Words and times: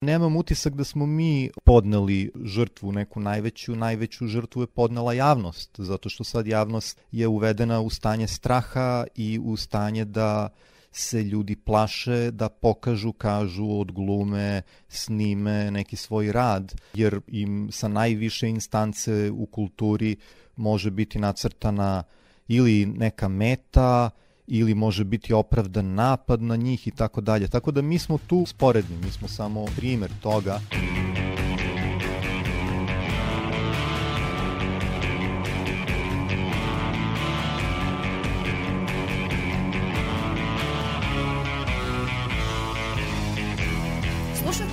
Nemam 0.00 0.36
utisak 0.36 0.74
da 0.74 0.84
smo 0.84 1.06
mi 1.06 1.50
podneli 1.64 2.30
žrtvu, 2.44 2.92
neku 2.92 3.20
najveću, 3.20 3.76
najveću 3.76 4.26
žrtvu 4.26 4.62
je 4.62 4.66
podnela 4.66 5.12
javnost, 5.12 5.70
zato 5.78 6.08
što 6.08 6.24
sad 6.24 6.46
javnost 6.46 7.00
je 7.12 7.28
uvedena 7.28 7.80
u 7.80 7.90
stanje 7.90 8.28
straha 8.28 9.04
i 9.14 9.40
u 9.44 9.56
stanje 9.56 10.04
da 10.04 10.48
se 10.92 11.22
ljudi 11.22 11.56
plaše 11.56 12.30
da 12.30 12.48
pokažu, 12.48 13.12
kažu, 13.12 13.70
odglume, 13.70 14.62
snime 14.88 15.70
neki 15.70 15.96
svoj 15.96 16.32
rad, 16.32 16.74
jer 16.94 17.20
im 17.26 17.68
sa 17.72 17.88
najviše 17.88 18.48
instance 18.48 19.30
u 19.30 19.46
kulturi 19.46 20.16
može 20.56 20.90
biti 20.90 21.18
nacrtana 21.18 22.02
ili 22.48 22.86
neka 22.86 23.28
meta, 23.28 24.10
ili 24.48 24.74
može 24.74 25.04
biti 25.04 25.32
opravdan 25.32 25.94
napad 25.94 26.42
na 26.42 26.56
njih 26.56 26.86
i 26.86 26.90
tako 26.90 27.20
dalje. 27.20 27.48
Tako 27.48 27.70
da 27.70 27.82
mi 27.82 27.98
smo 27.98 28.18
tu 28.26 28.46
sporedni, 28.46 28.96
mi 29.04 29.10
smo 29.10 29.28
samo 29.28 29.64
primer 29.76 30.10
toga. 30.22 30.60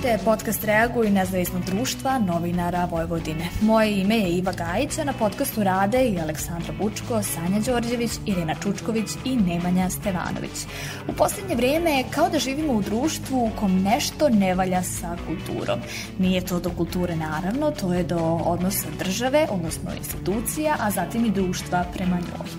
Slušate 0.06 0.24
podcast 0.24 0.64
Reaguj 0.64 1.10
nezavisnog 1.10 1.64
društva 1.64 2.18
novinara 2.18 2.84
Vojvodine. 2.84 3.48
Moje 3.60 4.00
ime 4.00 4.16
je 4.16 4.30
Iva 4.30 4.52
Gajić, 4.52 4.98
a 4.98 5.04
na 5.04 5.12
podcastu 5.12 5.64
rade 5.64 6.08
i 6.08 6.20
Aleksandra 6.20 6.74
Bučko, 6.80 7.22
Sanja 7.22 7.60
Đorđević, 7.60 8.10
Irina 8.26 8.54
Čučković 8.62 9.10
i 9.24 9.36
Nemanja 9.36 9.90
Stevanović. 9.90 10.66
U 11.08 11.12
poslednje 11.12 11.54
vreme 11.54 11.90
je 11.90 12.04
kao 12.10 12.28
da 12.28 12.38
živimo 12.38 12.72
u 12.72 12.82
društvu 12.82 13.44
u 13.44 13.50
kom 13.60 13.82
nešto 13.82 14.28
ne 14.28 14.54
valja 14.54 14.82
sa 14.82 15.16
kulturom. 15.26 15.80
Nije 16.18 16.40
to 16.40 16.60
do 16.60 16.70
kulture 16.70 17.16
naravno, 17.16 17.70
to 17.70 17.94
je 17.94 18.04
do 18.04 18.40
odnosa 18.44 18.88
države, 18.98 19.46
odnosno 19.50 19.90
institucija, 19.98 20.76
a 20.80 20.90
zatim 20.90 21.24
i 21.24 21.30
društva 21.30 21.84
prema 21.94 22.16
njoj. 22.16 22.50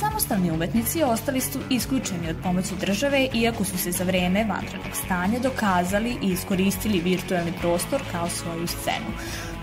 Samostalni 0.00 0.50
umetnici 0.50 1.02
ostali 1.02 1.40
su 1.40 1.58
isključeni 1.70 2.30
od 2.30 2.36
pomoći 2.42 2.74
države, 2.80 3.28
iako 3.34 3.64
su 3.64 3.78
se 3.78 3.92
za 3.92 4.04
vreme 4.04 4.44
vanrednog 4.44 4.96
stanja 5.04 5.38
dokazali 5.38 6.16
i 6.22 6.26
iskoristili 6.26 7.00
virtualni 7.00 7.52
prostor 7.60 8.02
kao 8.12 8.28
svoju 8.28 8.66
scenu. 8.66 9.10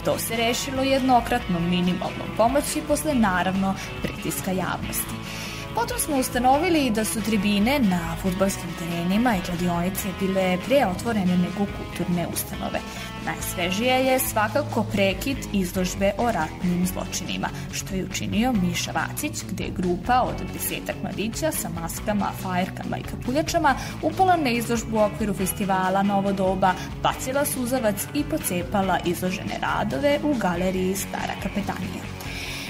To 0.05 0.17
se 0.17 0.35
rešilo 0.35 0.83
jednokratnom 0.83 1.69
minimalnom 1.69 2.27
pomoći 2.37 2.81
posle 2.87 3.15
naravno 3.15 3.75
pritiska 4.01 4.51
javnosti. 4.51 5.15
Potom 5.75 5.99
smo 5.99 6.17
ustanovili 6.17 6.89
da 6.89 7.05
su 7.05 7.21
tribine 7.21 7.79
na 7.79 8.15
futbalskim 8.21 8.69
terenima 8.79 9.35
i 9.35 9.45
kladionice 9.45 10.07
bile 10.19 10.57
pre 10.65 10.85
otvorene 10.85 11.37
nego 11.37 11.65
kulturne 11.77 12.27
ustanove. 12.33 12.79
Najsvežija 13.25 13.95
je 13.95 14.19
svakako 14.19 14.83
prekid 14.83 15.37
izložbe 15.53 16.11
o 16.17 16.31
ratnim 16.31 16.87
zločinima, 16.87 17.49
što 17.71 17.95
je 17.95 18.05
učinio 18.05 18.53
Miša 18.53 18.91
Vacić, 18.91 19.43
gde 19.51 19.63
je 19.63 19.71
grupa 19.77 20.21
od 20.21 20.53
desetak 20.53 20.95
mladića 21.03 21.51
sa 21.51 21.69
maskama, 21.69 22.31
fajerkama 22.41 22.97
i 22.97 23.03
kapuljačama 23.03 23.75
upala 24.01 24.35
na 24.37 24.49
izložbu 24.49 24.97
u 24.97 25.01
okviru 25.01 25.33
festivala 25.33 26.03
Novo 26.03 26.33
doba, 26.33 26.73
bacila 27.03 27.45
suzavac 27.45 28.07
i 28.13 28.23
pocepala 28.23 28.99
izložene 29.05 29.59
radove 29.61 30.19
u 30.23 30.33
galeriji 30.33 30.95
Stara 30.95 31.33
kapetanija. 31.43 32.03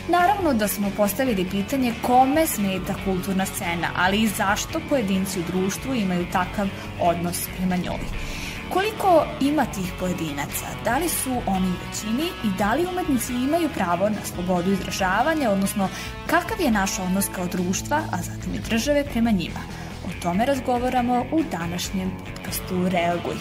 Naravno 0.08 0.54
da 0.54 0.67
smo 0.67 0.92
postavili 0.98 1.50
pitanje 1.52 1.94
kome 2.02 2.48
smeta 2.48 2.95
kulturna 3.06 3.45
scena, 3.45 3.88
ali 3.95 4.22
i 4.22 4.28
zašto 4.28 4.82
pojedinci 4.90 5.40
u 5.40 5.44
društvu 5.52 5.94
imaju 5.94 6.26
takav 6.32 6.67
odnos 7.02 7.48
prema 7.58 7.76
njoj. 7.76 8.00
Koliko 8.69 9.25
ima 9.42 9.66
tih 9.66 9.94
pojedinaca? 10.00 10.66
Da 10.83 10.97
li 10.97 11.09
su 11.09 11.30
oni 11.47 11.67
u 11.67 11.88
većini 11.88 12.30
i 12.44 12.58
da 12.58 12.73
li 12.73 12.86
umetnici 12.92 13.33
imaju 13.33 13.70
pravo 13.75 14.09
na 14.09 14.25
slobodu 14.36 14.72
izražavanja, 14.72 15.52
odnosno 15.52 15.89
kakav 16.28 16.61
je 16.61 16.72
naš 16.72 17.00
odnos 17.00 17.25
kao 17.36 17.47
društva, 17.47 17.98
a 18.11 18.17
zatim 18.21 18.54
i 18.54 18.70
države 18.70 19.05
prema 19.11 19.32
njima? 19.32 19.60
O 20.05 20.10
tome 20.21 20.45
razgovaramo 20.45 21.26
u 21.32 21.42
današnjem 21.52 22.11
podcastu 22.26 22.89
Reaguj. 22.89 23.36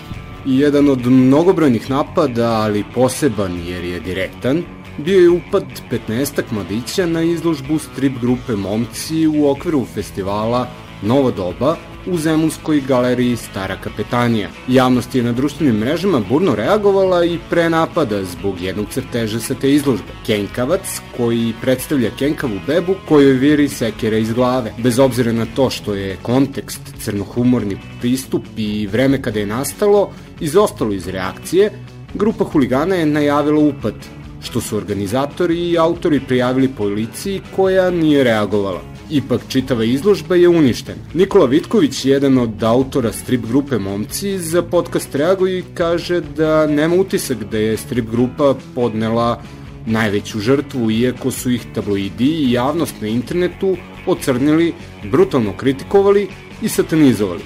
Jedan 0.46 0.88
od 0.88 1.06
mnogobrojnih 1.06 1.90
napada, 1.90 2.50
ali 2.50 2.84
poseban 2.94 3.60
jer 3.66 3.84
je 3.84 4.00
direktan, 4.00 4.62
bio 4.98 5.20
je 5.20 5.30
upad 5.30 5.64
15 6.08 6.42
mladića 6.50 7.06
na 7.06 7.22
izložbu 7.22 7.78
strip 7.78 8.12
grupe 8.20 8.52
Momci 8.52 9.26
u 9.26 9.50
okviru 9.50 9.84
festivala 9.94 10.66
Novo 11.02 11.30
doba 11.30 11.76
u 12.06 12.18
Zemunskoj 12.18 12.80
galeriji 12.80 13.36
Stara 13.36 13.76
kapetanija. 13.76 14.48
Javnost 14.68 15.14
je 15.14 15.22
na 15.22 15.32
društvenim 15.32 15.76
mrežama 15.76 16.20
burno 16.28 16.54
reagovala 16.54 17.24
i 17.24 17.38
pre 17.50 17.70
napada 17.70 18.24
zbog 18.24 18.60
jednog 18.60 18.86
crteža 18.90 19.40
sa 19.40 19.54
te 19.54 19.72
izložbe. 19.72 20.12
Kenkavac, 20.26 21.00
koji 21.16 21.54
predstavlja 21.60 22.10
kenkavu 22.18 22.60
bebu 22.66 22.94
kojoj 23.08 23.32
viri 23.32 23.68
sekera 23.68 24.16
iz 24.16 24.32
glave. 24.32 24.72
Bez 24.78 24.98
obzira 24.98 25.32
na 25.32 25.46
to 25.56 25.70
što 25.70 25.94
je 25.94 26.16
kontekst 26.22 26.80
crnohumorni 27.00 27.78
pristup 28.00 28.44
i 28.56 28.86
vreme 28.86 29.22
kada 29.22 29.40
je 29.40 29.46
nastalo 29.46 30.10
izostalo 30.40 30.92
iz 30.92 31.08
reakcije, 31.08 31.70
grupa 32.14 32.44
huligana 32.44 32.94
je 32.94 33.06
najavila 33.06 33.60
upad, 33.60 33.94
što 34.42 34.60
su 34.60 34.76
organizatori 34.76 35.70
i 35.70 35.78
autori 35.78 36.20
prijavili 36.20 36.68
policiji 36.68 37.40
koja 37.56 37.90
nije 37.90 38.24
reagovala. 38.24 38.91
Ipak 39.12 39.40
čitava 39.48 39.84
izložba 39.84 40.36
je 40.36 40.48
uništena. 40.48 40.98
Nikola 41.14 41.46
Vitković, 41.46 42.04
jedan 42.04 42.38
od 42.38 42.62
autora 42.62 43.12
strip 43.12 43.42
grupe 43.46 43.78
Momci, 43.78 44.38
za 44.38 44.62
podcast 44.62 45.14
reaguje 45.14 45.58
i 45.58 45.64
kaže 45.74 46.20
da 46.20 46.66
nema 46.66 46.94
utisak 46.94 47.44
da 47.44 47.58
je 47.58 47.76
strip 47.76 48.10
grupa 48.10 48.54
podnela 48.74 49.42
najveću 49.86 50.40
žrtvu, 50.40 50.90
iako 50.90 51.30
su 51.30 51.50
ih 51.50 51.66
tabloidi 51.74 52.24
i 52.24 52.52
javnost 52.52 52.94
na 53.00 53.08
internetu 53.08 53.76
ocrnili, 54.06 54.72
brutalno 55.10 55.52
kritikovali 55.56 56.28
i 56.62 56.68
satanizovali. 56.68 57.42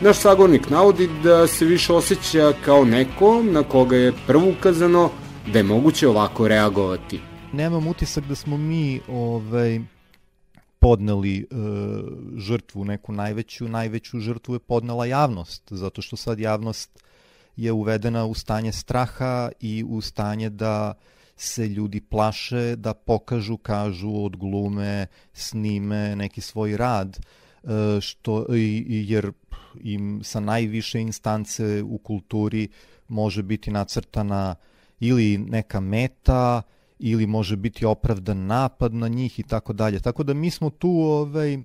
Naš 0.00 0.16
sagornik 0.16 0.70
navodi 0.70 1.08
da 1.22 1.46
se 1.46 1.64
više 1.64 1.92
osjeća 1.92 2.52
kao 2.64 2.84
neko 2.84 3.42
na 3.42 3.62
koga 3.62 3.96
je 3.96 4.12
prvo 4.26 4.50
ukazano 4.58 5.10
da 5.52 5.58
je 5.58 5.62
moguće 5.62 6.08
ovako 6.08 6.48
reagovati. 6.48 7.20
Nemam 7.52 7.86
utisak 7.86 8.24
da 8.24 8.34
smo 8.34 8.56
mi 8.56 9.00
ovaj, 9.08 9.80
podneli 10.78 11.38
e, 11.38 11.44
žrtvu, 12.36 12.84
neku 12.84 13.12
najveću, 13.12 13.68
najveću 13.68 14.20
žrtvu 14.20 14.54
je 14.54 14.58
podnela 14.58 15.06
javnost, 15.06 15.62
zato 15.70 16.02
što 16.02 16.16
sad 16.16 16.38
javnost 16.38 17.02
je 17.56 17.72
uvedena 17.72 18.24
u 18.24 18.34
stanje 18.34 18.72
straha 18.72 19.50
i 19.60 19.84
u 19.88 20.00
stanje 20.00 20.50
da 20.50 20.94
se 21.36 21.68
ljudi 21.68 22.00
plaše 22.00 22.76
da 22.76 22.94
pokažu, 22.94 23.56
kažu, 23.56 24.10
odglume, 24.24 25.06
snime 25.32 26.16
neki 26.16 26.40
svoj 26.40 26.76
rad, 26.76 27.18
e, 27.18 28.00
što, 28.00 28.46
i, 28.54 29.04
jer 29.08 29.32
im 29.80 30.20
sa 30.24 30.40
najviše 30.40 31.00
instance 31.00 31.82
u 31.82 31.98
kulturi 31.98 32.68
može 33.08 33.42
biti 33.42 33.70
nacrtana 33.70 34.54
ili 35.00 35.38
neka 35.38 35.80
meta, 35.80 36.62
ili 36.98 37.26
može 37.26 37.56
biti 37.56 37.84
opravdan 37.84 38.46
napad 38.46 38.94
na 38.94 39.08
njih 39.08 39.38
i 39.38 39.42
tako 39.42 39.72
dalje. 39.72 40.00
Tako 40.00 40.22
da 40.22 40.34
mi 40.34 40.50
smo 40.50 40.70
tu 40.70 40.90
ovaj 40.90 41.58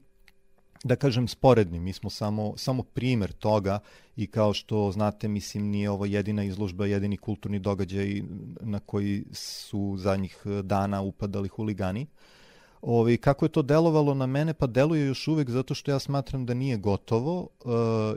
da 0.84 0.96
kažem 0.96 1.28
sporedni, 1.28 1.80
mi 1.80 1.94
smo 1.94 2.10
samo 2.10 2.54
samo 2.58 2.84
primer 2.84 3.32
toga 3.32 3.80
i 4.16 4.28
kao 4.28 4.54
što 4.54 4.92
znate, 4.92 5.28
mislim 5.28 5.64
nije 5.64 5.90
ovo 5.90 6.06
jedina 6.06 6.44
izložba, 6.44 6.86
jedini 6.86 7.18
kulturni 7.18 7.60
događaj 7.60 8.22
na 8.62 8.80
koji 8.80 9.26
su 9.32 9.96
zadnjih 9.98 10.38
dana 10.64 11.02
upadali 11.02 11.50
huligani. 11.50 12.02
Uh, 12.02 12.43
Ovi, 12.86 13.18
kako 13.18 13.46
je 13.46 13.50
to 13.50 13.62
delovalo 13.62 14.14
na 14.14 14.26
mene? 14.26 14.54
Pa 14.54 14.68
deluje 14.68 15.06
još 15.06 15.28
uvek 15.28 15.50
zato 15.50 15.74
što 15.74 15.92
ja 15.92 16.00
smatram 16.00 16.46
da 16.46 16.54
nije 16.54 16.78
gotovo. 16.78 17.40
Uh, 17.42 17.72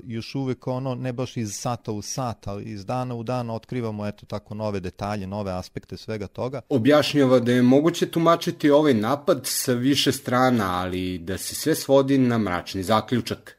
još 0.05 0.35
uvek 0.35 0.67
ono, 0.67 0.95
ne 0.95 1.13
baš 1.13 1.37
iz 1.37 1.55
sata 1.55 1.93
u 1.93 2.03
sat, 2.03 2.47
ali 2.47 2.65
iz 2.65 2.87
dana 2.87 3.15
u 3.15 3.23
dan 3.23 3.51
otkrivamo 3.51 4.07
eto 4.07 4.27
tako 4.27 4.55
nove 4.55 4.81
detalje, 4.81 5.27
nove 5.27 5.53
aspekte 5.53 5.97
svega 5.97 6.27
toga. 6.27 6.61
Objašnjava 6.69 7.39
da 7.39 7.53
je 7.53 7.63
moguće 7.63 8.11
tumačiti 8.11 8.71
ovaj 8.71 8.95
napad 8.95 9.41
sa 9.45 9.73
više 9.73 10.13
strana, 10.13 10.81
ali 10.81 11.19
da 11.19 11.39
se 11.39 11.55
sve 11.55 11.75
svodi 11.75 12.19
na 12.19 12.39
mračni 12.39 12.83
zaključak. 12.83 13.57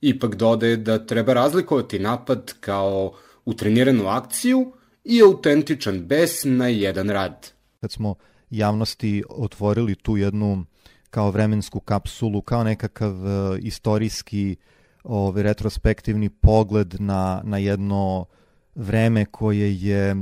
Ipak 0.00 0.34
dodaje 0.34 0.76
da 0.76 1.06
treba 1.06 1.32
razlikovati 1.32 1.98
napad 1.98 2.52
kao 2.60 3.12
utreniranu 3.44 4.06
akciju 4.06 4.72
i 5.04 5.22
autentičan 5.22 6.06
bes 6.06 6.44
na 6.44 6.68
jedan 6.68 7.10
rad. 7.10 7.50
Kad 7.80 7.92
smo 7.92 8.14
javnosti 8.50 9.24
otvorili 9.30 9.94
tu 9.94 10.16
jednu 10.16 10.64
kao 11.10 11.30
vremensku 11.30 11.80
kapsulu, 11.80 12.42
kao 12.42 12.64
nekakav 12.64 13.12
uh, 13.12 13.58
istorijski 13.60 14.56
ovaj, 15.04 15.42
retrospektivni 15.42 16.28
pogled 16.28 16.94
na, 16.98 17.40
na 17.44 17.58
jedno 17.58 18.26
vreme 18.74 19.24
koje 19.24 19.82
je 19.82 20.16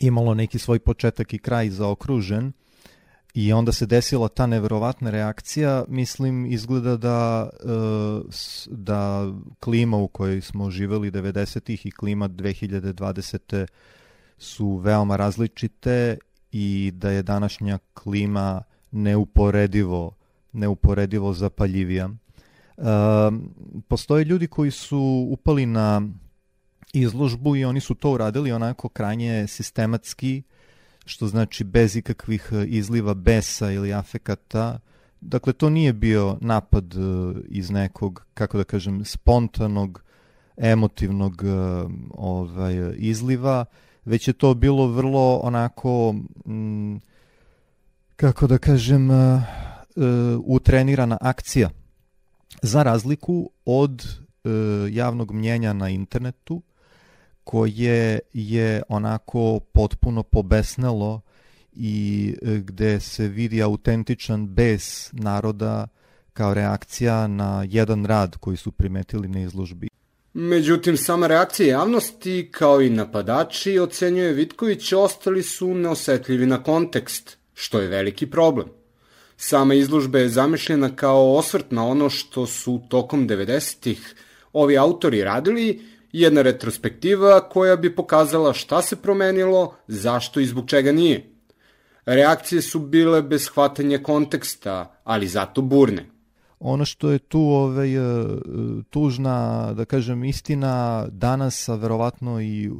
imalo 0.00 0.34
neki 0.34 0.58
svoj 0.58 0.78
početak 0.78 1.34
i 1.34 1.38
kraj 1.38 1.70
zaokružen 1.70 2.52
I 3.36 3.52
onda 3.52 3.72
se 3.72 3.86
desila 3.86 4.28
ta 4.28 4.46
neverovatna 4.46 5.10
reakcija, 5.10 5.84
mislim, 5.88 6.46
izgleda 6.46 6.96
da, 6.96 7.50
e, 7.52 7.68
da 8.66 9.32
klima 9.60 9.96
u 9.96 10.08
kojoj 10.08 10.40
smo 10.40 10.70
živeli 10.70 11.10
90-ih 11.10 11.86
i 11.86 11.90
klima 11.90 12.28
2020. 12.28 13.66
su 14.38 14.76
veoma 14.76 15.16
različite 15.16 16.18
i 16.58 16.90
da 16.90 17.10
je 17.10 17.22
današnja 17.22 17.78
klima 17.94 18.62
neuporedivo, 18.90 20.12
neuporedivo 20.52 21.32
zapaljivija. 21.32 22.08
E, 22.08 22.82
postoje 23.88 24.24
ljudi 24.24 24.46
koji 24.46 24.70
su 24.70 25.28
upali 25.30 25.66
na 25.66 26.02
izložbu 26.92 27.56
i 27.56 27.64
oni 27.64 27.80
su 27.80 27.94
to 27.94 28.10
uradili 28.12 28.52
onako 28.52 28.88
krajnje 28.88 29.46
sistematski, 29.46 30.42
što 31.04 31.26
znači 31.26 31.64
bez 31.64 31.96
ikakvih 31.96 32.52
izliva 32.66 33.14
besa 33.14 33.70
ili 33.70 33.92
afekata. 33.92 34.78
Dakle, 35.20 35.52
to 35.52 35.70
nije 35.70 35.92
bio 35.92 36.38
napad 36.40 36.94
e, 36.94 36.98
iz 37.48 37.70
nekog, 37.70 38.26
kako 38.34 38.58
da 38.58 38.64
kažem, 38.64 39.04
spontanog, 39.04 40.02
emotivnog 40.56 41.42
e, 41.44 41.48
ovaj, 42.14 42.94
izliva, 42.96 43.64
već 44.06 44.28
je 44.28 44.32
to 44.32 44.54
bilo 44.54 44.86
vrlo 44.86 45.40
onako, 45.42 46.14
m, 46.46 47.00
kako 48.16 48.46
da 48.46 48.58
kažem, 48.58 49.08
utrenirana 50.44 51.18
akcija. 51.20 51.70
Za 52.62 52.82
razliku 52.82 53.50
od 53.64 54.18
javnog 54.90 55.32
mnjenja 55.32 55.72
na 55.72 55.88
internetu, 55.88 56.62
koje 57.44 58.20
je 58.32 58.82
onako 58.88 59.60
potpuno 59.72 60.22
pobesnelo 60.22 61.20
i 61.72 62.34
gde 62.64 63.00
se 63.00 63.28
vidi 63.28 63.62
autentičan 63.62 64.46
bes 64.46 65.12
naroda 65.12 65.88
kao 66.32 66.54
reakcija 66.54 67.26
na 67.26 67.66
jedan 67.68 68.04
rad 68.04 68.36
koji 68.36 68.56
su 68.56 68.72
primetili 68.72 69.28
na 69.28 69.40
izložbi. 69.40 69.88
Međutim, 70.38 70.96
sama 70.96 71.26
reakcija 71.26 71.68
javnosti, 71.68 72.48
kao 72.52 72.80
i 72.82 72.90
napadači, 72.90 73.78
ocenjuje 73.78 74.32
Vitković, 74.32 74.92
ostali 74.92 75.42
su 75.42 75.74
neosetljivi 75.74 76.46
na 76.46 76.62
kontekst, 76.62 77.38
što 77.54 77.80
je 77.80 77.88
veliki 77.88 78.26
problem. 78.30 78.68
Sama 79.36 79.74
izložba 79.74 80.18
je 80.18 80.28
zamišljena 80.28 80.96
kao 80.96 81.34
osvrt 81.36 81.70
na 81.70 81.86
ono 81.86 82.10
što 82.10 82.46
su 82.46 82.80
tokom 82.88 83.28
90-ih 83.28 84.14
ovi 84.52 84.78
autori 84.78 85.24
radili 85.24 85.80
jedna 86.12 86.42
retrospektiva 86.42 87.48
koja 87.48 87.76
bi 87.76 87.94
pokazala 87.94 88.52
šta 88.52 88.82
se 88.82 88.96
promenilo, 88.96 89.74
zašto 89.86 90.40
i 90.40 90.46
zbog 90.46 90.68
čega 90.68 90.92
nije. 90.92 91.30
Reakcije 92.06 92.62
su 92.62 92.78
bile 92.78 93.22
bez 93.22 93.48
hvatanja 93.48 93.98
konteksta, 94.02 95.00
ali 95.04 95.28
zato 95.28 95.62
burne. 95.62 96.15
Ono 96.60 96.84
što 96.84 97.10
je 97.10 97.18
tu 97.18 97.40
ovaj, 97.40 97.96
e, 97.96 98.00
tužna, 98.90 99.72
da 99.72 99.84
kažem, 99.84 100.24
istina 100.24 101.06
danas, 101.10 101.68
a 101.68 101.74
verovatno 101.74 102.40
i, 102.40 102.70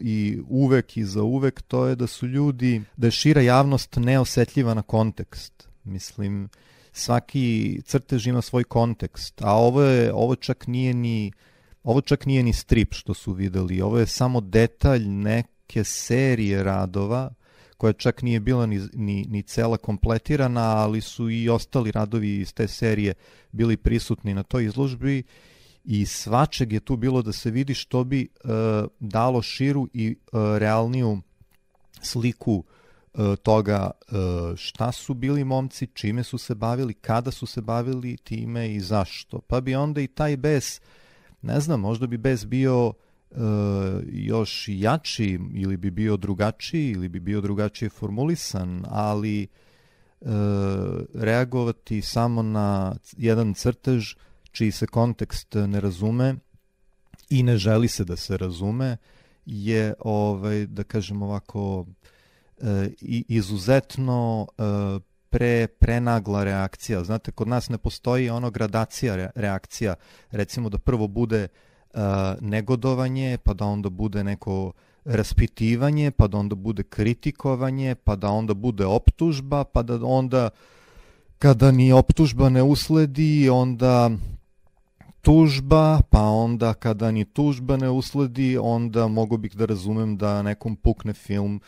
i 0.00 0.38
uvek 0.48 0.96
i 0.96 1.04
za 1.04 1.22
uvek, 1.22 1.62
to 1.62 1.86
je 1.86 1.96
da 1.96 2.06
su 2.06 2.26
ljudi, 2.26 2.82
da 2.96 3.06
je 3.06 3.10
šira 3.10 3.40
javnost 3.40 3.96
neosetljiva 3.96 4.74
na 4.74 4.82
kontekst. 4.82 5.68
Mislim, 5.84 6.48
svaki 6.92 7.80
crtež 7.84 8.26
ima 8.26 8.42
svoj 8.42 8.64
kontekst, 8.64 9.42
a 9.42 9.54
ovo, 9.56 9.82
je, 9.82 10.12
ovo 10.14 10.36
čak 10.36 10.66
nije 10.66 10.94
ni 10.94 11.32
Ovo 11.86 12.00
čak 12.00 12.26
nije 12.26 12.42
ni 12.42 12.52
strip 12.52 12.94
što 12.94 13.14
su 13.14 13.32
videli, 13.32 13.80
ovo 13.80 13.98
je 13.98 14.06
samo 14.06 14.40
detalj 14.40 15.04
neke 15.08 15.84
serije 15.84 16.62
radova 16.62 17.30
koja 17.76 17.92
čak 17.92 18.22
nije 18.22 18.40
bila 18.40 18.66
ni, 18.66 18.80
ni, 18.92 19.26
ni 19.28 19.42
cela 19.42 19.76
kompletirana, 19.76 20.76
ali 20.76 21.00
su 21.00 21.30
i 21.30 21.48
ostali 21.48 21.92
radovi 21.92 22.36
iz 22.36 22.54
te 22.54 22.68
serije 22.68 23.14
bili 23.52 23.76
prisutni 23.76 24.34
na 24.34 24.42
toj 24.42 24.64
izložbi 24.64 25.22
i 25.84 26.06
svačeg 26.06 26.72
je 26.72 26.80
tu 26.80 26.96
bilo 26.96 27.22
da 27.22 27.32
se 27.32 27.50
vidi 27.50 27.74
što 27.74 28.04
bi 28.04 28.22
e, 28.22 28.28
dalo 29.00 29.42
širu 29.42 29.88
i 29.92 30.08
e, 30.08 30.14
realniju 30.58 31.20
sliku 32.02 32.64
e, 33.14 33.36
toga 33.36 33.90
e, 33.90 34.12
šta 34.56 34.92
su 34.92 35.14
bili 35.14 35.44
momci, 35.44 35.86
čime 35.86 36.24
su 36.24 36.38
se 36.38 36.54
bavili, 36.54 36.94
kada 36.94 37.30
su 37.30 37.46
se 37.46 37.60
bavili 37.60 38.16
time 38.16 38.74
i 38.74 38.80
zašto. 38.80 39.40
Pa 39.40 39.60
bi 39.60 39.74
onda 39.74 40.00
i 40.00 40.06
taj 40.06 40.36
bes 40.36 40.80
ne 41.42 41.60
znam, 41.60 41.80
možda 41.80 42.06
bi 42.06 42.16
bez 42.16 42.44
bio 42.44 42.92
uh, 43.30 43.38
još 44.06 44.64
jači 44.68 45.38
ili 45.54 45.76
bi 45.76 45.90
bio 45.90 46.16
drugačiji 46.16 46.90
ili 46.90 47.08
bi 47.08 47.20
bio 47.20 47.40
drugačije 47.40 47.88
formulisan, 47.88 48.84
ali 48.88 49.46
uh, 50.20 50.28
reagovati 51.14 52.02
samo 52.02 52.42
na 52.42 52.96
jedan 53.16 53.54
crtež 53.54 54.14
čiji 54.50 54.70
se 54.70 54.86
kontekst 54.86 55.54
ne 55.54 55.80
razume 55.80 56.34
i 57.30 57.42
ne 57.42 57.56
želi 57.56 57.88
se 57.88 58.04
da 58.04 58.16
se 58.16 58.36
razume 58.36 58.96
je 59.46 59.94
ovaj 59.98 60.66
da 60.66 60.84
kažem 60.84 61.22
ovako 61.22 61.80
uh, 61.80 61.86
izuzetno 63.28 64.46
uh, 64.58 65.02
pre, 65.30 65.66
prenagla 65.66 66.44
reakcija. 66.44 67.04
Znate, 67.04 67.32
kod 67.32 67.48
nas 67.48 67.68
ne 67.68 67.78
postoji 67.78 68.30
ono 68.30 68.50
gradacija 68.50 69.30
reakcija. 69.34 69.94
Recimo 70.30 70.68
da 70.68 70.78
prvo 70.78 71.08
bude 71.08 71.42
uh, 71.42 71.65
negodovanje, 72.40 73.38
pa 73.44 73.54
da 73.54 73.64
onda 73.64 73.90
bude 73.90 74.24
neko 74.24 74.72
raspitivanje, 75.04 76.10
pa 76.10 76.26
da 76.26 76.38
onda 76.38 76.54
bude 76.54 76.82
kritikovanje, 76.82 77.94
pa 77.94 78.16
da 78.16 78.30
onda 78.30 78.54
bude 78.54 78.86
optužba, 78.86 79.64
pa 79.64 79.82
da 79.82 80.04
onda 80.04 80.50
kada 81.38 81.70
ni 81.70 81.92
optužba 81.92 82.48
ne 82.48 82.62
usledi, 82.62 83.48
onda 83.48 84.10
tužba, 85.22 86.00
pa 86.10 86.22
onda 86.22 86.74
kada 86.74 87.10
ni 87.10 87.24
tužba 87.24 87.76
ne 87.76 87.90
usledi, 87.90 88.58
onda 88.58 89.08
mogu 89.08 89.36
bih 89.36 89.56
da 89.56 89.64
razumem 89.64 90.16
da 90.16 90.42
nekom 90.42 90.76
pukne 90.76 91.12
film 91.12 91.60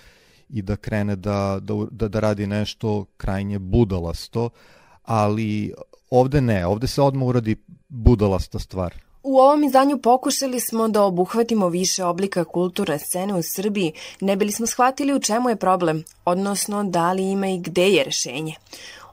i 0.49 0.63
da 0.63 0.77
krene 0.77 1.17
da, 1.17 1.59
da, 1.63 1.75
da, 1.91 2.09
da 2.09 2.21
radi 2.21 2.47
nešto 2.47 3.05
krajnje 3.17 3.59
budalasto, 3.59 4.51
ali 5.03 5.75
ovde 6.11 6.41
ne, 6.41 6.67
ovde 6.67 6.87
se 6.87 7.03
odmah 7.03 7.29
uradi 7.29 7.57
budalasta 7.89 8.59
stvar. 8.59 9.08
U 9.31 9.39
ovom 9.39 9.65
izdanju 9.65 9.99
pokušali 9.99 10.61
smo 10.61 10.89
da 10.89 11.03
obuhvatimo 11.03 11.69
više 11.69 12.05
oblika 12.05 12.45
kulturne 12.45 12.99
scene 12.99 13.35
u 13.35 13.43
Srbiji, 13.43 13.93
ne 14.21 14.37
bili 14.37 14.53
smo 14.53 14.67
shvatili 14.67 15.15
u 15.15 15.21
čemu 15.21 15.49
je 15.49 15.57
problem, 15.57 16.05
odnosno 16.25 16.85
da 16.85 17.13
li 17.13 17.23
ima 17.23 17.49
i 17.49 17.59
gde 17.59 17.89
je 17.91 18.05
rešenje. 18.05 18.55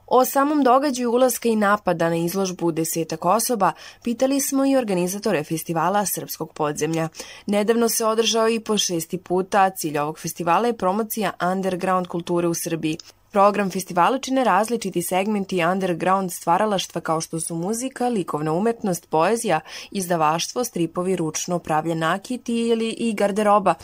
O 0.06 0.24
samom 0.24 0.62
događaju 0.62 1.12
ulaska 1.12 1.48
i 1.48 1.56
napada 1.56 2.08
na 2.08 2.16
izložbu 2.16 2.72
desetak 2.72 3.24
osoba 3.24 3.72
pitali 4.02 4.40
smo 4.40 4.66
i 4.66 4.76
organizatore 4.76 5.44
festivala 5.44 6.06
Srpskog 6.06 6.52
podzemlja. 6.52 7.08
Nedavno 7.46 7.88
se 7.88 8.04
održao 8.04 8.48
i 8.48 8.60
po 8.60 8.78
šesti 8.78 9.18
puta, 9.18 9.70
cilj 9.70 9.98
ovog 9.98 10.18
festivala 10.18 10.66
je 10.66 10.76
promocija 10.76 11.32
underground 11.52 12.06
kulture 12.06 12.48
u 12.48 12.54
Srbiji. 12.54 12.98
Program 13.36 13.70
festivala 13.70 14.18
čine 14.18 14.44
različiti 14.44 15.02
segmenti 15.02 15.64
underground 15.64 16.32
stvaralaštva 16.32 17.00
kao 17.00 17.20
što 17.20 17.40
su 17.40 17.54
muzika, 17.54 18.08
likovna 18.08 18.52
umetnost, 18.52 19.10
poezija, 19.10 19.60
izdavaštvo, 19.90 20.64
stripovi, 20.64 21.16
ručno 21.16 21.58
pravljen 21.58 21.98
nakiti 21.98 22.54
ili 22.68 22.88
i 22.98 23.12
garderoba. 23.14 23.74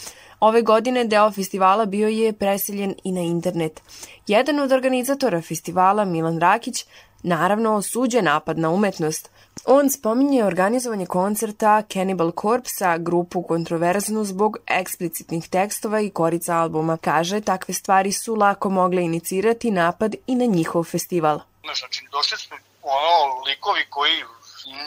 Ove 0.41 0.63
godine 0.63 1.05
deo 1.05 1.31
festivala 1.31 1.87
bio 1.87 2.09
je 2.09 2.33
preseljen 2.33 2.95
i 3.05 3.13
na 3.13 3.21
internet. 3.21 3.83
Jedan 4.27 4.61
od 4.61 4.73
organizatora 4.73 5.43
festivala, 5.43 6.05
Milan 6.05 6.41
Rakić, 6.41 6.87
naravno 7.23 7.75
osuđe 7.75 8.23
napad 8.23 8.59
na 8.59 8.71
umetnost. 8.71 9.31
On 9.65 9.91
spominje 9.91 10.45
organizovanje 10.45 11.07
koncerta 11.07 11.83
Cannibal 11.93 12.33
Corpse-a, 12.41 12.99
grupu 12.99 13.43
kontroverznu 13.43 14.25
zbog 14.25 14.57
eksplicitnih 14.67 15.49
tekstova 15.49 16.01
i 16.01 16.11
korica 16.11 16.57
albuma. 16.57 16.97
Kaže, 16.97 17.41
takve 17.41 17.75
stvari 17.75 18.13
su 18.13 18.35
lako 18.35 18.71
mogle 18.71 19.03
inicirati 19.03 19.71
napad 19.71 20.15
i 20.27 20.35
na 20.35 20.45
njihov 20.45 20.85
festival. 20.85 21.41
Znači, 21.79 22.07
došli 22.13 22.39
su 22.39 22.55
ono 22.83 23.43
likovi 23.47 23.87
koji 23.91 24.25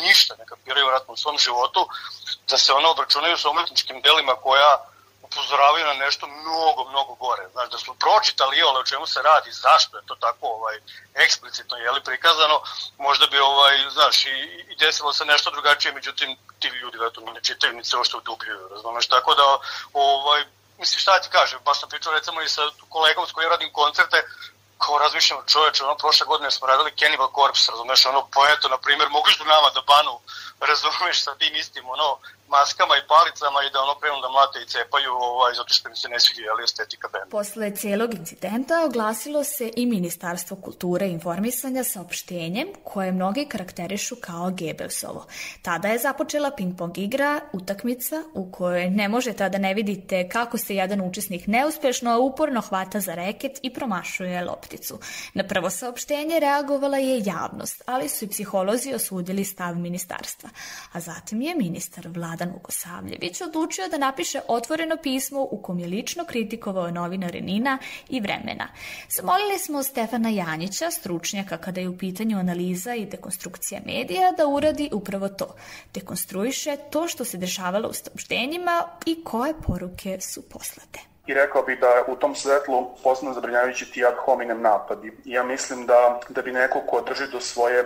ništa 0.08 0.36
ne 0.40 0.46
kapiraju 0.46 0.88
vratno 0.88 1.14
u 1.14 1.18
svom 1.18 1.38
životu, 1.38 1.88
da 2.50 2.58
se 2.58 2.74
ono 2.74 2.92
obračunaju 2.92 3.38
sa 3.38 3.50
umetničkim 3.50 4.02
delima 4.02 4.36
koja 4.36 4.95
upozoravaju 5.36 5.86
na 5.86 5.94
nešto 5.94 6.28
mnogo, 6.28 6.90
mnogo 6.90 7.14
gore. 7.16 7.50
Znaš, 7.52 7.70
da 7.70 7.78
su 7.78 7.96
pročitali 7.96 8.64
ole 8.64 8.80
o 8.80 8.84
čemu 8.84 9.06
se 9.08 9.22
radi, 9.22 9.52
zašto 9.52 9.98
je 9.98 10.06
to 10.06 10.16
tako 10.16 10.48
ovaj, 10.48 10.78
eksplicitno 11.14 11.78
je 11.78 11.92
li 11.92 12.04
prikazano, 12.04 12.62
možda 12.98 13.28
bi 13.28 13.40
ovaj, 13.40 13.90
znaš, 13.90 14.26
i, 14.26 14.38
i 14.72 14.76
desilo 14.76 15.14
se 15.14 15.26
nešto 15.26 15.52
drugačije, 15.52 15.94
međutim, 15.94 16.38
ti 16.60 16.68
ljudi 16.68 16.98
veto 16.98 17.22
ne 17.22 17.42
čitaju 17.42 17.74
ni 17.74 17.84
se 17.84 17.98
što 18.04 18.18
udubljuju, 18.18 18.68
razumeš, 18.68 19.08
tako 19.08 19.36
da, 19.36 19.58
ovaj, 19.94 20.46
mislim, 20.78 21.00
šta 21.00 21.22
ti 21.22 21.30
kažem, 21.30 21.60
baš 21.66 21.80
sam 21.80 21.90
pričao 21.90 22.14
recimo 22.14 22.42
i 22.42 22.50
sa 22.50 22.62
kolegom 22.90 23.28
s 23.28 23.32
kojim 23.32 23.50
radim 23.50 23.74
koncerte, 23.74 24.24
kao 24.78 24.98
razmišljam 24.98 25.40
čoveče, 25.48 25.84
ono 25.84 25.96
prošle 25.98 26.26
godine 26.28 26.52
smo 26.52 26.68
radili 26.68 26.96
Cannibal 27.00 27.32
Corpse, 27.36 27.72
razumeš, 27.72 28.06
ono 28.06 28.28
poeto, 28.28 28.70
na 28.70 28.78
primjer, 28.78 29.10
mogli 29.10 29.34
su 29.34 29.46
nama 29.46 29.70
da 29.70 29.82
banu, 29.82 30.20
razumeš, 30.60 31.24
sa 31.24 31.36
tim 31.36 31.56
istim, 31.56 31.90
ono, 31.90 32.18
maskama 32.48 32.94
i 32.98 33.08
palicama 33.14 33.60
i 33.64 33.72
da 33.74 33.82
ono 33.86 33.96
krenu 34.00 34.18
da 34.22 34.30
mlate 34.30 34.58
i 34.62 34.70
cepaju 34.74 35.12
ovaj, 35.14 35.54
zato 35.54 35.74
što 35.74 35.90
mi 35.90 35.96
se 35.96 36.10
ne 36.10 36.20
sviđa 36.20 36.42
ali 36.52 36.64
estetika 36.64 37.08
benda. 37.14 37.30
Posle 37.30 37.76
celog 37.76 38.14
incidenta 38.14 38.76
oglasilo 38.86 39.44
se 39.44 39.72
i 39.76 39.86
Ministarstvo 39.86 40.58
kulture 40.58 41.08
i 41.08 41.12
informisanja 41.12 41.84
saopštenjem 41.84 42.68
koje 42.84 43.12
mnogi 43.12 43.46
karakterišu 43.46 44.16
kao 44.22 44.52
Gebelsovo. 44.52 45.26
Tada 45.62 45.88
je 45.88 46.00
započela 46.00 46.52
ping-pong 46.58 46.98
igra, 46.98 47.42
utakmica 47.54 48.24
u 48.34 48.52
kojoj 48.52 48.90
ne 48.90 49.08
možete 49.10 49.50
da 49.50 49.58
ne 49.58 49.74
vidite 49.74 50.30
kako 50.30 50.58
se 50.58 50.76
jedan 50.76 51.02
učesnik 51.02 51.48
neuspešno, 51.48 52.20
uporno 52.20 52.62
hvata 52.62 53.00
za 53.00 53.16
reket 53.16 53.60
i 53.62 53.74
promašuje 53.74 54.44
lopticu. 54.44 55.00
Na 55.34 55.44
prvo 55.44 55.70
saopštenje 55.70 56.40
reagovala 56.40 56.98
je 56.98 57.22
javnost, 57.26 57.82
ali 57.86 58.10
su 58.10 58.26
i 58.26 58.30
psiholozi 58.30 58.94
osudili 58.94 59.44
stav 59.44 59.76
ministarstva. 59.76 60.50
A 60.92 61.00
zatim 61.00 61.42
je 61.42 61.56
ministar 61.56 62.08
Vlada 62.08 62.35
Vladan 62.36 62.54
Vukosavljević 62.54 63.42
odlučio 63.42 63.88
da 63.88 63.98
napiše 63.98 64.40
otvoreno 64.48 64.98
pismo 64.98 65.42
u 65.52 65.62
kom 65.62 65.80
je 65.80 65.88
lično 65.88 66.26
kritikovao 66.26 66.92
novinare 66.92 67.42
Nina 67.42 67.78
i 68.10 68.20
Vremena. 68.20 68.68
Zamolili 69.10 69.60
smo 69.60 69.84
Stefana 69.84 70.30
Janjića, 70.30 70.92
stručnjaka 70.92 71.58
kada 71.58 71.82
je 71.82 71.90
u 71.90 71.98
pitanju 71.98 72.40
analiza 72.40 72.96
i 72.96 73.06
dekonstrukcija 73.06 73.82
medija, 73.86 74.32
da 74.38 74.48
uradi 74.48 74.90
upravo 74.94 75.30
to. 75.30 75.56
Dekonstruiše 75.94 76.78
to 76.92 77.08
što 77.08 77.26
se 77.26 77.38
dešavalo 77.38 77.90
u 77.90 77.94
saopštenjima 77.94 78.84
i 79.06 79.24
koje 79.24 79.54
poruke 79.68 80.22
su 80.22 80.50
poslate. 80.50 81.00
I 81.28 81.34
rekao 81.34 81.64
bih 81.64 81.80
da 81.80 82.14
u 82.14 82.16
tom 82.16 82.36
svetlu 82.36 82.90
posebno 83.04 83.34
zabrinjavajući 83.34 83.92
ti 83.92 84.06
ad 84.06 84.16
hominem 84.18 84.62
napadi. 84.62 85.12
Ja 85.26 85.44
mislim 85.44 85.86
da, 85.86 86.20
da 86.30 86.42
bi 86.42 86.52
neko 86.52 86.82
ko 86.88 87.02
drži 87.02 87.32
do 87.32 87.40
svoje 87.40 87.86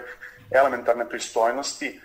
elementarne 0.52 1.10
pristojnosti 1.10 2.00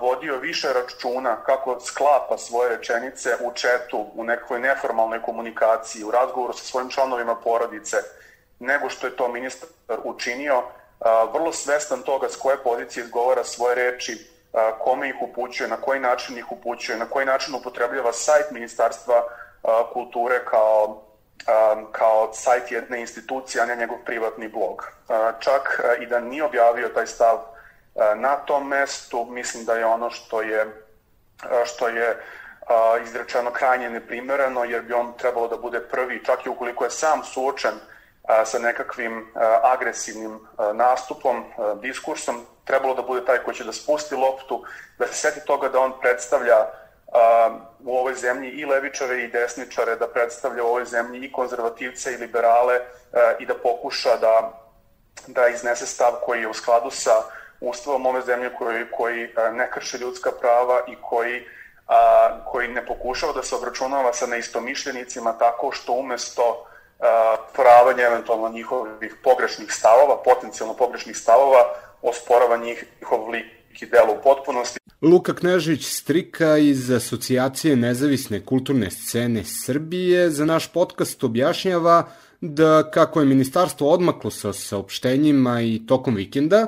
vodio 0.00 0.36
više 0.36 0.72
računa 0.72 1.36
kako 1.44 1.80
sklapa 1.80 2.38
svoje 2.38 2.76
rečenice 2.76 3.36
u 3.44 3.52
četu, 3.52 4.06
u 4.14 4.24
nekoj 4.24 4.60
neformalnoj 4.60 5.22
komunikaciji, 5.22 6.04
u 6.04 6.10
razgovoru 6.10 6.52
sa 6.52 6.64
svojim 6.64 6.90
članovima 6.90 7.34
porodice, 7.34 7.96
nego 8.58 8.88
što 8.88 9.06
je 9.06 9.16
to 9.16 9.28
ministar 9.28 9.68
učinio, 10.04 10.62
vrlo 11.32 11.52
svestan 11.52 12.02
toga 12.02 12.28
s 12.28 12.36
koje 12.36 12.56
pozicije 12.56 13.04
izgovara 13.04 13.44
svoje 13.44 13.74
reči, 13.74 14.26
kome 14.78 15.08
ih 15.08 15.14
upućuje, 15.20 15.68
na 15.68 15.76
koji 15.76 16.00
način 16.00 16.38
ih 16.38 16.52
upućuje, 16.52 16.98
na 16.98 17.06
koji 17.06 17.26
način 17.26 17.54
upotrebljava 17.54 18.12
sajt 18.12 18.50
Ministarstva 18.50 19.28
kulture 19.92 20.44
kao 20.44 21.02
kao 21.92 22.32
sajt 22.32 22.72
jedne 22.72 23.00
institucije, 23.00 23.62
a 23.62 23.66
ne 23.66 23.76
njegov 23.76 23.98
privatni 24.04 24.48
blog. 24.48 24.92
Čak 25.40 25.80
i 26.00 26.06
da 26.06 26.20
nije 26.20 26.44
objavio 26.44 26.88
taj 26.88 27.06
stav 27.06 27.38
na 28.16 28.36
tom 28.36 28.68
mestu. 28.68 29.24
Mislim 29.24 29.64
da 29.64 29.74
je 29.74 29.86
ono 29.86 30.10
što 30.10 30.42
je, 30.42 30.60
e, 30.60 31.64
što 31.64 31.88
je 31.88 32.08
e, 32.08 32.16
izrečeno 33.02 33.50
krajnje 33.50 33.90
neprimereno, 33.90 34.64
jer 34.64 34.82
bi 34.82 34.92
on 34.92 35.12
trebalo 35.18 35.48
da 35.48 35.56
bude 35.56 35.80
prvi, 35.80 36.24
čak 36.24 36.46
i 36.46 36.48
ukoliko 36.48 36.84
je 36.84 36.90
sam 36.90 37.24
suočen 37.24 37.74
sa 38.44 38.58
nekakvim 38.58 39.32
agresivnim 39.62 40.40
nastupom, 40.74 41.44
diskursom, 41.80 42.46
trebalo 42.64 42.94
da 42.94 43.02
bude 43.02 43.24
taj 43.24 43.38
koji 43.38 43.54
će 43.54 43.64
da 43.64 43.72
spusti 43.72 44.14
loptu, 44.14 44.64
da 44.98 45.06
se 45.06 45.14
seti 45.14 45.46
toga 45.46 45.68
da 45.68 45.80
on 45.80 45.92
predstavlja 46.00 46.66
u 47.84 47.96
ovoj 47.98 48.14
zemlji 48.14 48.50
i 48.50 48.66
levičare 48.66 49.22
i 49.22 49.28
desničare, 49.28 49.96
da 49.96 50.08
predstavlja 50.08 50.64
u 50.64 50.66
ovoj 50.66 50.84
zemlji 50.84 51.26
i 51.26 51.32
konzervativce 51.32 52.12
i 52.12 52.16
liberale 52.16 52.80
i 53.38 53.46
da 53.46 53.54
pokuša 53.54 54.16
da, 54.16 54.52
da 55.26 55.48
iznese 55.48 55.86
stav 55.86 56.12
koji 56.24 56.40
je 56.40 56.48
u 56.48 56.54
skladu 56.54 56.90
sa 56.90 57.22
ustavom 57.60 58.06
ove 58.06 58.22
zemlje 58.22 58.50
koji, 58.58 58.84
koji 58.96 59.22
e, 59.22 59.52
ne 59.52 59.70
krše 59.70 59.98
ljudska 59.98 60.30
prava 60.40 60.80
i 60.88 60.96
koji, 61.02 61.42
a, 61.86 62.28
koji 62.44 62.68
ne 62.68 62.86
pokušava 62.86 63.32
da 63.32 63.42
se 63.42 63.54
obračunava 63.54 64.12
sa 64.12 64.26
neistomišljenicima 64.26 65.32
tako 65.38 65.72
što 65.72 65.92
umesto 65.92 66.64
poravanja 67.56 68.06
eventualno 68.06 68.48
njihovih 68.48 69.14
pogrešnih 69.24 69.72
stavova, 69.72 70.22
potencijalno 70.24 70.74
pogrešnih 70.74 71.16
stavova, 71.16 71.58
osporava 72.02 72.56
njih, 72.56 72.84
njihov 73.00 73.30
lik 73.30 73.82
i 73.82 73.86
delo 73.86 74.12
u 74.12 74.22
potpunosti. 74.22 74.78
Luka 75.02 75.34
Knežić 75.34 75.86
Strika 75.86 76.56
iz 76.56 76.90
Asocijacije 76.90 77.76
nezavisne 77.76 78.44
kulturne 78.44 78.90
scene 78.90 79.44
Srbije 79.44 80.30
za 80.30 80.44
naš 80.44 80.72
podcast 80.72 81.24
objašnjava 81.24 82.08
da 82.40 82.90
kako 82.90 83.20
je 83.20 83.26
ministarstvo 83.26 83.90
odmaklo 83.90 84.30
sa 84.30 84.52
saopštenjima 84.52 85.60
i 85.60 85.80
tokom 85.86 86.14
vikenda, 86.14 86.66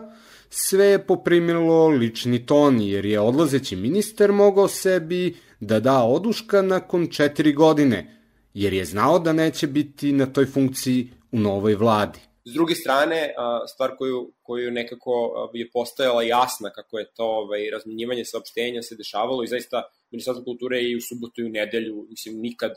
sve 0.50 0.86
je 0.86 1.06
poprimilo 1.06 1.88
lični 1.88 2.46
ton, 2.46 2.80
jer 2.80 3.04
je 3.04 3.20
odlazeći 3.20 3.76
minister 3.76 4.32
mogao 4.32 4.68
sebi 4.68 5.36
da 5.60 5.80
da 5.80 6.02
oduška 6.02 6.62
nakon 6.62 7.08
četiri 7.08 7.52
godine, 7.52 8.20
jer 8.54 8.72
je 8.72 8.84
znao 8.84 9.18
da 9.18 9.32
neće 9.32 9.66
biti 9.66 10.12
na 10.12 10.26
toj 10.26 10.46
funkciji 10.46 11.08
u 11.32 11.38
novoj 11.38 11.74
vladi. 11.74 12.18
S 12.44 12.52
druge 12.52 12.74
strane, 12.74 13.34
stvar 13.74 13.96
koju, 13.98 14.32
koju 14.42 14.70
nekako 14.70 15.10
je 15.54 15.70
postajala 15.70 16.22
jasna 16.22 16.70
kako 16.70 16.98
je 16.98 17.10
to 17.16 17.24
ovaj, 17.24 17.70
razmenjivanje 17.70 18.24
saopštenja 18.24 18.82
se 18.82 18.96
dešavalo 18.96 19.44
i 19.44 19.46
zaista 19.46 19.82
Ministarstvo 20.10 20.44
kulture 20.44 20.82
i 20.82 20.96
u 20.96 21.00
subotu 21.00 21.40
i 21.40 21.44
u 21.44 21.48
nedelju, 21.48 22.06
mislim, 22.08 22.40
nikad 22.40 22.72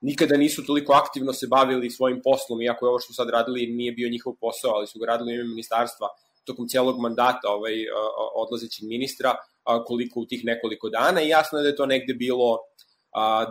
nikada 0.00 0.36
nisu 0.36 0.66
toliko 0.66 0.92
aktivno 0.92 1.32
se 1.32 1.46
bavili 1.46 1.90
svojim 1.90 2.20
poslom, 2.24 2.62
iako 2.62 2.86
je 2.86 2.88
ovo 2.88 2.98
što 2.98 3.12
sad 3.12 3.30
radili 3.30 3.66
nije 3.66 3.92
bio 3.92 4.08
njihov 4.08 4.34
posao, 4.40 4.70
ali 4.70 4.86
su 4.86 4.98
ga 4.98 5.06
radili 5.06 5.32
u 5.32 5.34
ime 5.34 5.48
ministarstva 5.48 6.08
tokom 6.46 6.68
cijelog 6.68 7.00
mandata 7.00 7.48
ovaj, 7.48 7.74
odlazećeg 8.34 8.88
ministra, 8.88 9.34
koliko 9.86 10.20
u 10.20 10.26
tih 10.26 10.44
nekoliko 10.44 10.88
dana 10.88 11.22
i 11.22 11.28
jasno 11.28 11.58
je 11.58 11.62
da 11.62 11.68
je 11.68 11.76
to 11.76 11.86
negde 11.86 12.14
bilo 12.14 12.58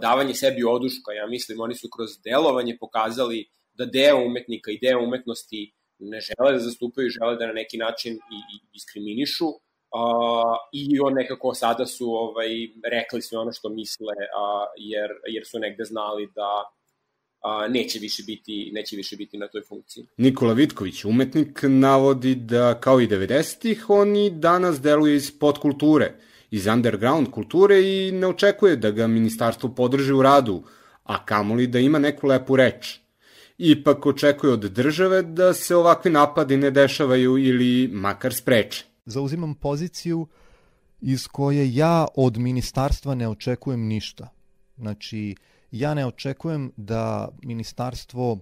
davanje 0.01 0.33
sebi 0.33 0.63
oduška. 0.63 1.11
Ja 1.11 1.27
mislim, 1.27 1.61
oni 1.61 1.75
su 1.75 1.87
kroz 1.95 2.09
delovanje 2.23 2.77
pokazali 2.79 3.49
da 3.73 3.85
deo 3.85 4.17
umetnika 4.25 4.71
i 4.71 4.79
deo 4.81 5.03
umetnosti 5.03 5.73
ne 5.99 6.19
žele 6.21 6.53
da 6.53 6.59
zastupaju, 6.59 7.09
žele 7.09 7.35
da 7.35 7.47
na 7.47 7.53
neki 7.53 7.77
način 7.77 8.13
i, 8.13 8.39
i 8.53 8.55
diskriminišu, 8.73 9.45
i 10.73 10.99
on 10.99 11.13
nekako 11.13 11.53
sada 11.53 11.85
su 11.85 12.05
ovaj, 12.05 12.49
rekli 12.91 13.21
sve 13.21 13.37
ono 13.39 13.51
što 13.51 13.69
misle, 13.69 14.15
jer, 14.77 15.09
jer 15.27 15.43
su 15.45 15.59
negde 15.59 15.83
znali 15.83 16.27
da 16.35 16.49
a, 17.45 17.67
neće 17.67 17.99
više 17.99 18.23
biti 18.23 18.71
neće 18.73 18.95
više 18.95 19.15
biti 19.15 19.37
na 19.37 19.47
toj 19.47 19.61
funkciji. 19.61 20.05
Nikola 20.17 20.53
Vitković, 20.53 21.05
umetnik, 21.05 21.59
navodi 21.63 22.35
da 22.35 22.79
kao 22.79 23.01
i 23.01 23.07
90-ih 23.07 23.89
oni 23.89 24.29
danas 24.29 24.81
deluju 24.81 25.15
iz 25.15 25.39
podkulture, 25.39 26.13
iz 26.51 26.67
underground 26.67 27.29
kulture 27.31 27.81
i 27.81 28.11
ne 28.11 28.27
očekuje 28.27 28.75
da 28.75 28.91
ga 28.91 29.07
ministarstvo 29.07 29.69
podrži 29.69 30.13
u 30.13 30.21
radu, 30.21 30.63
a 31.03 31.25
kamoli 31.25 31.67
da 31.67 31.79
ima 31.79 31.99
neku 31.99 32.27
lepu 32.27 32.55
reč. 32.55 32.99
Ipak 33.57 34.05
očekuje 34.05 34.53
od 34.53 34.59
države 34.59 35.21
da 35.21 35.53
se 35.53 35.75
ovakvi 35.75 36.11
napadi 36.11 36.57
ne 36.57 36.71
dešavaju 36.71 37.37
ili 37.37 37.87
makar 37.87 38.33
spreče. 38.33 38.85
Zauzimam 39.05 39.55
poziciju 39.55 40.27
iz 41.01 41.27
koje 41.27 41.75
ja 41.75 42.07
od 42.15 42.37
ministarstva 42.37 43.15
ne 43.15 43.27
očekujem 43.27 43.87
ništa. 43.87 44.29
Znači, 44.77 45.35
ja 45.71 45.93
ne 45.93 46.05
očekujem 46.05 46.71
da 46.77 47.29
ministarstvo 47.43 48.37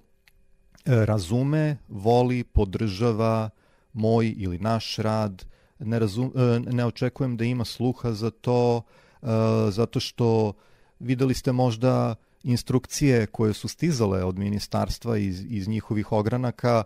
e, 0.85 1.05
razume, 1.05 1.77
voli, 1.87 2.43
podržava 2.43 3.49
moj 3.93 4.33
ili 4.37 4.59
naš 4.59 4.95
rad, 4.95 5.45
ne, 5.79 5.99
razum, 5.99 6.33
e, 6.35 6.59
ne 6.59 6.85
očekujem 6.85 7.37
da 7.37 7.43
ima 7.43 7.65
sluha 7.65 8.11
za 8.11 8.31
to, 8.31 8.81
e, 9.21 9.27
zato 9.69 9.99
što 9.99 10.53
videli 10.99 11.33
ste 11.33 11.51
možda 11.51 12.15
instrukcije 12.43 13.25
koje 13.25 13.53
su 13.53 13.67
stizale 13.67 14.23
od 14.23 14.39
ministarstva 14.39 15.17
iz, 15.17 15.45
iz 15.49 15.67
njihovih 15.67 16.11
ogranaka, 16.11 16.83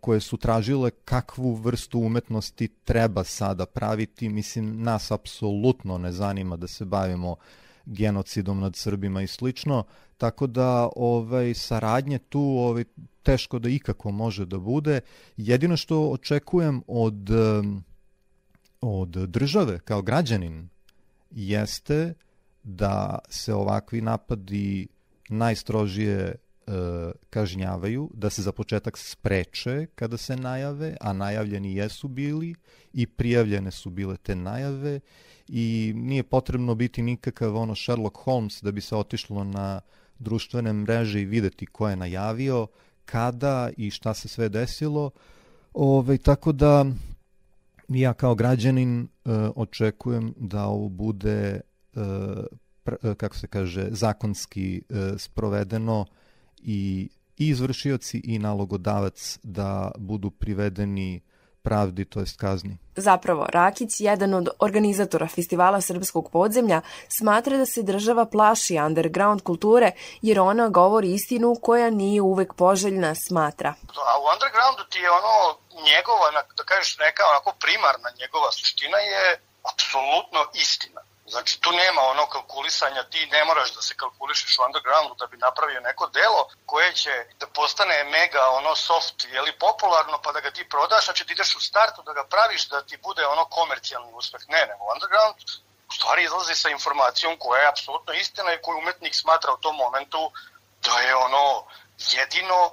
koje 0.00 0.20
su 0.20 0.36
tražile 0.36 0.90
kakvu 0.90 1.54
vrstu 1.54 2.00
umetnosti 2.00 2.68
treba 2.84 3.24
sada 3.24 3.66
praviti. 3.66 4.28
Mislim, 4.28 4.82
nas 4.82 5.10
apsolutno 5.10 5.98
ne 5.98 6.12
zanima 6.12 6.56
da 6.56 6.66
se 6.66 6.84
bavimo 6.84 7.30
uh, 7.30 7.38
genocidom 7.86 8.60
nad 8.60 8.76
Srbima 8.76 9.22
i 9.22 9.26
slično, 9.26 9.84
tako 10.18 10.46
da 10.46 10.88
ovaj 10.96 11.54
saradnje 11.54 12.18
tu 12.18 12.40
ovaj 12.40 12.84
teško 13.22 13.58
da 13.58 13.68
ikako 13.68 14.10
može 14.10 14.46
da 14.46 14.58
bude. 14.58 15.00
Jedino 15.36 15.76
što 15.76 16.10
očekujem 16.10 16.82
od 16.86 17.30
od 18.80 19.08
države 19.10 19.78
kao 19.84 20.02
građanin 20.02 20.68
jeste 21.30 22.14
da 22.62 23.18
se 23.28 23.54
ovakvi 23.54 24.00
napadi 24.00 24.88
najstrožije 25.28 26.34
kažnjavaju, 27.30 28.10
da 28.14 28.30
se 28.30 28.42
za 28.42 28.52
početak 28.52 28.98
spreče 28.98 29.86
kada 29.94 30.16
se 30.16 30.36
najave, 30.36 30.96
a 31.00 31.12
najavljeni 31.12 31.74
jesu 31.74 32.08
bili 32.08 32.54
i 32.92 33.06
prijavljene 33.06 33.70
su 33.70 33.90
bile 33.90 34.16
te 34.16 34.34
najave 34.34 35.00
i 35.48 35.92
nije 35.96 36.22
potrebno 36.22 36.74
biti 36.74 37.02
nikakav 37.02 37.56
ono 37.56 37.74
Sherlock 37.74 38.16
Holmes 38.16 38.62
da 38.62 38.72
bi 38.72 38.80
se 38.80 38.96
otišlo 38.96 39.44
na 39.44 39.80
društvene 40.18 40.72
mreže 40.72 41.20
i 41.20 41.24
videti 41.24 41.66
ko 41.66 41.88
je 41.88 41.96
najavio, 41.96 42.66
kada 43.04 43.70
i 43.76 43.90
šta 43.90 44.14
se 44.14 44.28
sve 44.28 44.48
desilo. 44.48 45.10
Ove, 45.74 46.18
tako 46.18 46.52
da 46.52 46.86
ja 47.88 48.12
kao 48.12 48.34
građanin 48.34 49.02
e, 49.02 49.08
očekujem 49.56 50.34
da 50.36 50.64
ovo 50.64 50.88
bude 50.88 51.60
kako 53.16 53.36
se 53.36 53.46
kaže, 53.46 53.88
zakonski 53.90 54.82
sprovedeno 55.18 56.06
i 56.62 57.08
izvršioci 57.36 58.20
i 58.24 58.38
nalogodavac 58.38 59.38
da 59.42 59.90
budu 59.96 60.30
privedeni 60.30 61.20
pravdi, 61.62 62.04
to 62.04 62.20
jest 62.20 62.40
kazni. 62.40 62.78
Zapravo, 62.96 63.46
Rakić, 63.52 64.00
jedan 64.00 64.34
od 64.34 64.48
organizatora 64.58 65.28
festivala 65.28 65.80
Srpskog 65.80 66.30
podzemlja, 66.32 66.80
smatra 67.08 67.56
da 67.56 67.66
se 67.66 67.82
država 67.82 68.26
plaši 68.26 68.78
underground 68.86 69.42
kulture 69.42 69.92
jer 70.22 70.40
ona 70.40 70.68
govori 70.68 71.14
istinu 71.14 71.56
koja 71.62 71.90
nije 71.90 72.22
uvek 72.22 72.54
poželjna, 72.54 73.14
smatra. 73.14 73.74
A 74.10 74.12
u 74.22 74.24
undergroundu 74.34 74.82
ti 74.90 74.98
je 74.98 75.10
ono 75.10 75.34
njegova, 75.90 76.26
da 76.56 76.64
kažeš 76.64 76.98
neka 76.98 77.22
onako 77.30 77.54
primarna 77.60 78.08
njegova 78.20 78.52
suština 78.52 78.98
je 78.98 79.40
apsolutno 79.72 80.40
istina. 80.54 81.00
Znači, 81.30 81.60
tu 81.60 81.72
nema 81.72 82.02
ono 82.02 82.26
kalkulisanja, 82.26 83.02
ti 83.02 83.26
ne 83.26 83.44
moraš 83.44 83.74
da 83.74 83.82
se 83.82 83.94
kalkulišeš 83.96 84.58
u 84.58 84.62
undergroundu 84.66 85.14
da 85.14 85.26
bi 85.26 85.36
napravio 85.36 85.80
neko 85.80 86.06
delo 86.06 86.48
koje 86.66 86.92
će 86.92 87.24
da 87.40 87.46
postane 87.46 88.04
mega 88.04 88.48
ono 88.48 88.76
soft, 88.76 89.24
jeli 89.24 89.52
popularno, 89.58 90.20
pa 90.22 90.32
da 90.32 90.40
ga 90.40 90.50
ti 90.50 90.68
prodaš, 90.68 91.04
znači 91.04 91.26
ti 91.26 91.32
ideš 91.32 91.56
u 91.56 91.60
startu 91.60 92.02
da 92.02 92.12
ga 92.12 92.24
praviš 92.24 92.68
da 92.68 92.82
ti 92.82 92.96
bude 92.96 93.26
ono 93.26 93.44
komercijalni 93.44 94.12
uspeh. 94.14 94.40
Ne, 94.48 94.66
nego 94.66 94.92
underground 94.94 95.36
u 95.90 95.92
stvari 95.92 96.24
izlazi 96.24 96.54
sa 96.54 96.68
informacijom 96.68 97.36
koja 97.38 97.62
je 97.62 97.68
apsolutno 97.68 98.12
istina 98.12 98.54
i 98.54 98.62
koju 98.62 98.78
umetnik 98.78 99.14
smatra 99.14 99.52
u 99.52 99.60
tom 99.64 99.76
momentu 99.76 100.30
da 100.82 101.00
je 101.00 101.14
ono 101.14 101.64
jedino 101.98 102.70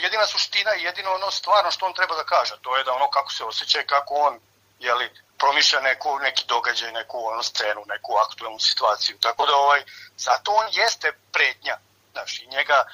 jedina 0.00 0.26
suština 0.26 0.74
i 0.74 0.82
jedino 0.82 1.14
ono 1.14 1.30
stvarno 1.30 1.70
što 1.70 1.86
on 1.86 1.94
treba 1.94 2.16
da 2.16 2.24
kaže, 2.24 2.54
to 2.62 2.76
je 2.76 2.84
da 2.84 2.92
ono 2.92 3.10
kako 3.10 3.32
se 3.32 3.44
osjeća 3.44 3.80
i 3.80 3.86
kako 3.86 4.14
on 4.14 4.40
jeli, 4.78 5.10
promišlja 5.42 5.80
neku, 5.80 6.18
neki 6.18 6.44
događaj, 6.48 6.92
neku 6.92 7.18
ono 7.32 7.42
scenu, 7.42 7.82
neku 7.94 8.12
aktuelnu 8.26 8.58
situaciju. 8.58 9.18
Tako 9.20 9.46
da 9.46 9.56
ovaj, 9.56 9.82
zato 10.16 10.52
on 10.52 10.66
jeste 10.72 11.12
pretnja. 11.32 11.76
Znaš, 12.12 12.40
i 12.40 12.46
njega 12.46 12.84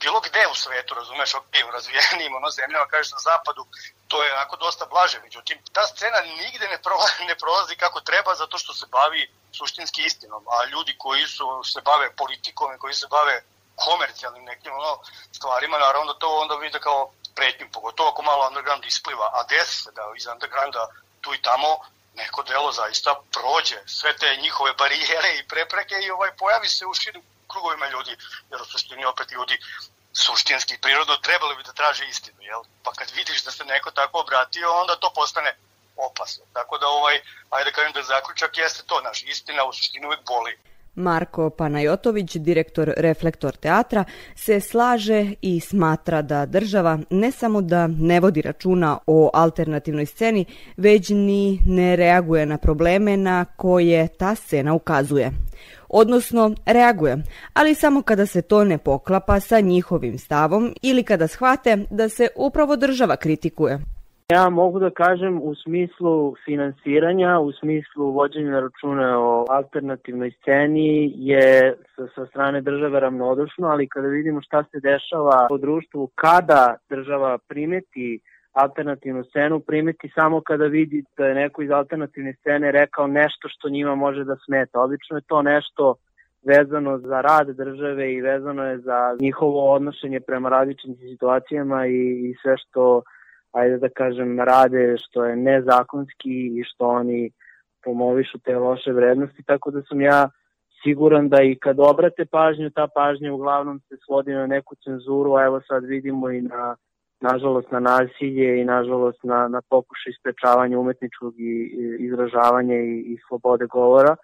bilo 0.00 0.20
gde 0.20 0.42
u 0.52 0.54
svetu, 0.54 0.94
razumeš, 0.94 1.34
ok, 1.34 1.54
u 1.68 1.70
razvijenim 1.70 2.34
ono, 2.34 2.50
zemljama, 2.50 2.86
kažeš 2.86 3.12
na 3.12 3.18
zapadu, 3.18 3.66
to 4.08 4.24
je 4.24 4.32
onako 4.32 4.56
dosta 4.56 4.84
blaže. 4.86 5.20
Međutim, 5.20 5.58
ta 5.72 5.86
scena 5.86 6.20
nigde 6.20 6.66
ne 6.68 6.78
prolazi, 6.82 7.24
ne 7.30 7.36
prolazi 7.42 7.76
kako 7.76 8.00
treba 8.00 8.34
zato 8.34 8.58
što 8.58 8.72
se 8.74 8.86
bavi 8.86 9.30
suštinski 9.58 10.02
istinom. 10.02 10.42
A 10.54 10.64
ljudi 10.64 10.94
koji 10.98 11.26
su 11.26 11.46
se 11.64 11.80
bave 11.80 12.16
politikom 12.16 12.74
i 12.74 12.78
koji 12.78 12.94
se 12.94 13.06
bave 13.10 13.42
komercijalnim 13.76 14.44
nekim 14.44 14.72
ono, 14.72 14.98
stvarima, 15.32 15.78
naravno 15.78 16.12
da 16.12 16.18
to 16.18 16.28
onda 16.42 16.54
vide 16.54 16.78
kao 16.80 17.10
pretnju, 17.34 17.66
pogotovo 17.72 18.08
ako 18.08 18.22
malo 18.22 18.46
underground 18.48 18.84
ispliva, 18.84 19.26
a 19.32 19.42
desi 19.42 19.82
se 19.82 19.90
da 19.92 20.02
iz 20.16 20.26
undergrounda 20.26 20.88
tu 21.22 21.34
i 21.34 21.42
tamo 21.42 21.78
neko 22.14 22.42
delo 22.42 22.72
zaista 22.72 23.14
prođe 23.32 23.78
sve 23.86 24.16
te 24.16 24.36
njihove 24.36 24.72
barijere 24.72 25.30
i 25.38 25.48
prepreke 25.48 25.94
i 25.94 26.10
ovaj 26.10 26.32
pojavi 26.36 26.68
se 26.68 26.86
u 26.86 26.94
širim 26.94 27.22
krugovima 27.48 27.88
ljudi, 27.88 28.16
jer 28.50 28.62
u 28.62 28.64
suštini 28.64 29.04
opet 29.04 29.30
ljudi 29.30 29.58
suštinski 30.12 30.78
prirodno 30.78 31.16
trebali 31.16 31.56
bi 31.56 31.62
da 31.62 31.72
traže 31.72 32.04
istinu, 32.06 32.42
jel? 32.42 32.62
Pa 32.82 32.92
kad 32.92 33.10
vidiš 33.10 33.44
da 33.44 33.50
se 33.50 33.64
neko 33.64 33.90
tako 33.90 34.20
obratio, 34.20 34.80
onda 34.80 34.96
to 34.96 35.12
postane 35.14 35.56
opasno. 35.96 36.44
Tako 36.52 36.78
da 36.78 36.86
ovaj, 36.88 37.20
ajde 37.50 37.70
da 37.70 37.74
kažem 37.74 37.92
da 37.92 38.02
zaključak 38.02 38.58
jeste 38.58 38.82
to, 38.86 39.00
naš 39.00 39.22
istina 39.22 39.64
u 39.64 39.72
suštini 39.72 40.06
uvek 40.06 40.20
boli. 40.26 40.58
Marko 40.94 41.50
Panajotović, 41.50 42.36
direktor 42.36 42.92
Reflektor 42.96 43.56
teatra, 43.56 44.04
se 44.34 44.60
slaže 44.60 45.32
i 45.42 45.60
smatra 45.60 46.22
da 46.22 46.46
država 46.46 46.98
ne 47.10 47.30
samo 47.30 47.60
da 47.60 47.86
ne 47.86 48.20
vodi 48.20 48.42
računa 48.42 48.98
o 49.06 49.30
alternativnoj 49.34 50.06
sceni, 50.06 50.44
već 50.76 51.08
ni 51.08 51.58
ne 51.66 51.96
reaguje 51.96 52.46
na 52.46 52.58
probleme 52.58 53.16
na 53.16 53.44
koje 53.44 54.08
ta 54.08 54.34
scena 54.34 54.74
ukazuje. 54.74 55.30
Odnosno, 55.88 56.54
reaguje, 56.66 57.22
ali 57.52 57.74
samo 57.74 58.02
kada 58.02 58.26
se 58.26 58.42
to 58.42 58.64
ne 58.64 58.78
poklapa 58.78 59.40
sa 59.40 59.60
njihovim 59.60 60.18
stavom 60.18 60.74
ili 60.82 61.02
kada 61.02 61.28
shvate 61.28 61.86
da 61.90 62.08
se 62.08 62.28
upravo 62.36 62.76
država 62.76 63.16
kritikuje. 63.16 63.78
Ja 64.30 64.48
mogu 64.50 64.78
da 64.78 64.90
kažem 64.90 65.40
u 65.42 65.54
smislu 65.54 66.34
finansiranja, 66.44 67.38
u 67.38 67.52
smislu 67.52 68.10
vođenja 68.10 68.60
računa 68.60 69.18
o 69.18 69.44
alternativnoj 69.48 70.30
sceni 70.30 71.12
je 71.16 71.76
sa, 71.96 72.06
sa 72.14 72.26
strane 72.26 72.60
države 72.60 73.00
ravnodušno, 73.00 73.68
ali 73.68 73.88
kada 73.88 74.08
vidimo 74.08 74.42
šta 74.42 74.64
se 74.64 74.80
dešava 74.80 75.46
u 75.50 75.58
društvu, 75.58 76.10
kada 76.14 76.76
država 76.90 77.38
primeti 77.48 78.20
alternativnu 78.52 79.24
scenu, 79.24 79.60
primeti 79.60 80.12
samo 80.14 80.40
kada 80.40 80.64
vidi 80.64 81.04
da 81.16 81.26
je 81.26 81.34
neko 81.34 81.62
iz 81.62 81.70
alternativne 81.70 82.34
scene 82.34 82.72
rekao 82.72 83.06
nešto 83.06 83.48
što 83.48 83.68
njima 83.68 83.94
može 83.94 84.24
da 84.24 84.36
smeta. 84.44 84.80
Obično 84.80 85.16
je 85.16 85.22
to 85.26 85.42
nešto 85.42 85.94
vezano 86.42 86.98
za 86.98 87.20
rad 87.20 87.46
države 87.56 88.12
i 88.12 88.20
vezano 88.20 88.64
je 88.64 88.78
za 88.78 89.16
njihovo 89.20 89.72
odnošenje 89.72 90.20
prema 90.20 90.48
različitim 90.48 90.96
situacijama 90.96 91.86
i, 91.86 92.30
i 92.30 92.34
sve 92.42 92.56
što 92.58 93.02
ajde 93.52 93.78
da 93.78 93.88
kažem, 93.88 94.40
rade 94.40 94.96
što 94.98 95.24
je 95.24 95.36
nezakonski 95.36 96.36
i 96.58 96.64
što 96.64 96.86
oni 96.86 97.30
promovišu 97.82 98.38
te 98.38 98.56
loše 98.56 98.92
vrednosti, 98.92 99.42
tako 99.42 99.70
da 99.70 99.82
sam 99.82 100.00
ja 100.00 100.28
siguran 100.82 101.28
da 101.28 101.42
i 101.42 101.56
kad 101.56 101.76
obrate 101.80 102.24
pažnju, 102.24 102.70
ta 102.70 102.86
pažnja 102.94 103.32
uglavnom 103.32 103.80
se 103.80 103.96
svodi 104.06 104.32
na 104.32 104.46
neku 104.46 104.74
cenzuru, 104.84 105.34
a 105.34 105.44
evo 105.44 105.60
sad 105.68 105.84
vidimo 105.84 106.30
i 106.30 106.40
na 106.40 106.76
nažalost 107.20 107.70
na 107.70 107.80
nasilje 107.80 108.60
i 108.60 108.64
nažalost 108.64 109.24
na, 109.24 109.48
na 109.48 109.60
pokušaj 109.70 110.10
isprečavanja 110.10 110.78
umetničkog 110.78 111.34
i, 111.38 111.54
i 111.80 112.04
izražavanja 112.06 112.74
i, 112.74 112.98
i 113.12 113.18
slobode 113.28 113.66
govora. 113.66 114.16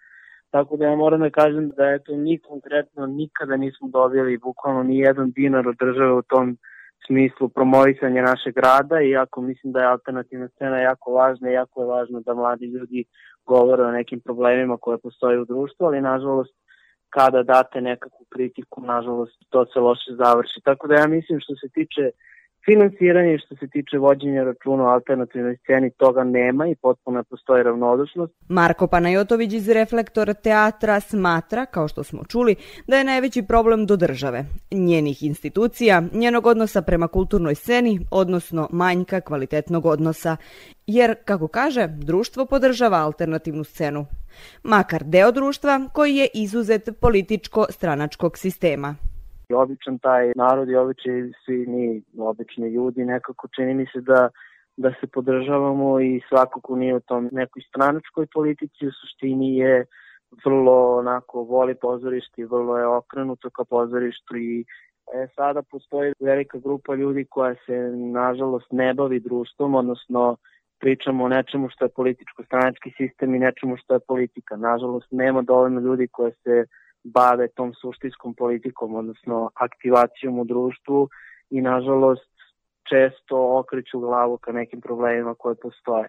Tako 0.51 0.77
da 0.77 0.85
ja 0.85 0.97
moram 0.97 1.21
da 1.21 1.31
kažem 1.31 1.69
da 1.69 1.85
eto, 1.91 2.17
mi 2.17 2.39
konkretno 2.39 3.07
nikada 3.07 3.57
nismo 3.57 3.89
dobili 3.89 4.39
bukvalno 4.39 4.83
ni 4.83 4.99
jedan 4.99 5.31
dinar 5.31 5.69
od 5.69 5.77
države 5.79 6.13
u 6.13 6.23
tom 6.23 6.57
smislu 7.09 7.49
promovisanja 7.49 8.23
našeg 8.23 8.55
grada, 8.55 9.01
iako 9.01 9.41
mislim 9.41 9.73
da 9.73 9.81
je 9.81 9.93
alternativna 9.95 10.49
scena 10.49 10.79
jako 10.79 11.13
važna 11.13 11.51
i 11.51 11.59
jako 11.61 11.83
je 11.83 11.87
važno 11.87 12.21
da 12.21 12.35
mladi 12.35 12.67
ljudi 12.67 13.05
govore 13.47 13.83
o 13.83 13.93
nekim 13.93 14.21
problemima 14.21 14.77
koje 14.77 14.99
postoje 14.99 15.41
u 15.41 15.45
društvu, 15.45 15.87
ali 15.87 16.01
nažalost 16.01 16.55
kada 17.11 17.43
date 17.43 17.81
nekakvu 17.81 18.27
kritiku, 18.29 18.81
nažalost 18.81 19.37
to 19.49 19.67
se 19.67 19.79
loše 19.81 20.11
završi. 20.25 20.61
Tako 20.65 20.89
da 20.89 20.95
ja 20.95 21.07
mislim 21.07 21.41
što 21.41 21.55
se 21.55 21.69
tiče 21.69 22.11
Finansiranje 22.69 23.39
što 23.39 23.57
se 23.57 23.67
tiče 23.69 23.99
vođenja 23.99 24.43
računa 24.45 24.85
o 24.85 24.87
alternativnoj 24.87 25.57
sceni 25.57 25.91
toga 25.91 26.25
nema 26.25 26.69
i 26.69 26.75
potpuno 26.75 27.25
postoji 27.25 27.63
ravnodušnost. 27.63 28.33
Marko 28.49 28.87
Panajotović 28.87 29.53
iz 29.53 29.69
Reflektor 29.69 30.35
teatra 30.35 31.01
smatra, 31.01 31.67
kao 31.67 31.89
što 31.89 32.05
smo 32.05 32.25
čuli, 32.25 32.57
da 32.87 32.97
je 32.97 33.05
najveći 33.05 33.43
problem 33.43 33.87
do 33.87 33.97
države, 33.97 34.45
njenih 34.71 35.23
institucija, 35.23 36.03
njenog 36.13 36.47
odnosa 36.47 36.83
prema 36.83 37.09
kulturnoj 37.09 37.55
sceni, 37.55 38.01
odnosno 38.11 38.69
manjka 38.73 39.21
kvalitetnog 39.21 39.87
odnosa. 39.87 40.37
Jer, 40.87 41.15
kako 41.25 41.49
kaže, 41.49 41.87
društvo 41.87 42.47
podržava 42.47 42.97
alternativnu 42.97 43.65
scenu. 43.65 44.07
Makar 44.63 45.05
deo 45.05 45.33
društva 45.33 45.81
koji 45.93 46.17
je 46.17 46.29
izuzet 46.35 46.89
političko-stranačkog 47.01 48.39
sistema. 48.39 49.08
I 49.49 49.55
običan 49.55 49.99
taj 49.99 50.33
narod 50.37 50.69
i 50.69 50.77
obični 50.77 51.33
svi 51.45 51.67
mi 51.67 52.03
obični 52.19 52.69
ljudi 52.69 53.05
nekako 53.05 53.49
čini 53.57 53.75
mi 53.75 53.87
se 53.93 54.01
da 54.01 54.29
da 54.79 54.93
se 55.01 55.07
podržavamo 55.07 56.01
i 56.01 56.21
svako 56.29 56.61
ko 56.61 56.77
nije 56.77 56.95
u 56.95 57.01
tom 57.01 57.29
nekoj 57.33 57.63
stranačkoj 57.69 58.27
politici 58.35 58.87
u 58.87 58.93
suštini 59.01 59.57
je 59.57 59.87
vrlo 60.45 60.97
onako 60.99 61.43
voli 61.43 61.75
pozorište 61.75 62.43
i 62.43 62.45
vrlo 62.45 62.79
je 62.79 62.87
okrenuto 62.87 63.51
ka 63.51 63.65
pozorištu 63.65 64.37
i 64.37 64.65
e, 65.15 65.27
sada 65.37 65.63
postoji 65.63 66.13
velika 66.21 66.59
grupa 66.59 66.95
ljudi 66.95 67.27
koja 67.31 67.55
se 67.67 67.77
nažalost 68.13 68.67
ne 68.71 68.95
bavi 68.95 69.21
društvom, 69.21 69.75
odnosno 69.75 70.37
pričamo 70.81 71.25
o 71.25 71.29
nečemu 71.29 71.69
što 71.71 71.85
je 71.85 71.97
političko-stranački 71.97 72.91
sistem 72.97 73.35
i 73.35 73.39
nečemu 73.39 73.77
što 73.77 73.95
je 73.95 74.07
politika. 74.09 74.57
Nažalost, 74.57 75.07
nema 75.11 75.43
dovoljno 75.43 75.81
ljudi 75.81 76.09
koje 76.09 76.33
se 76.33 76.65
bave 77.15 77.49
tom 77.49 77.75
suštinskom 77.75 78.35
politikom, 78.35 78.95
odnosno 78.95 79.51
aktivacijom 79.55 80.39
u 80.39 80.45
društvu 80.45 81.09
i 81.51 81.61
nažalost 81.61 82.33
često 82.89 83.59
okreću 83.59 84.01
glavu 84.01 84.39
ka 84.39 84.53
nekim 84.53 84.81
problemima 84.81 85.35
koje 85.35 85.55
postoje. 85.55 86.09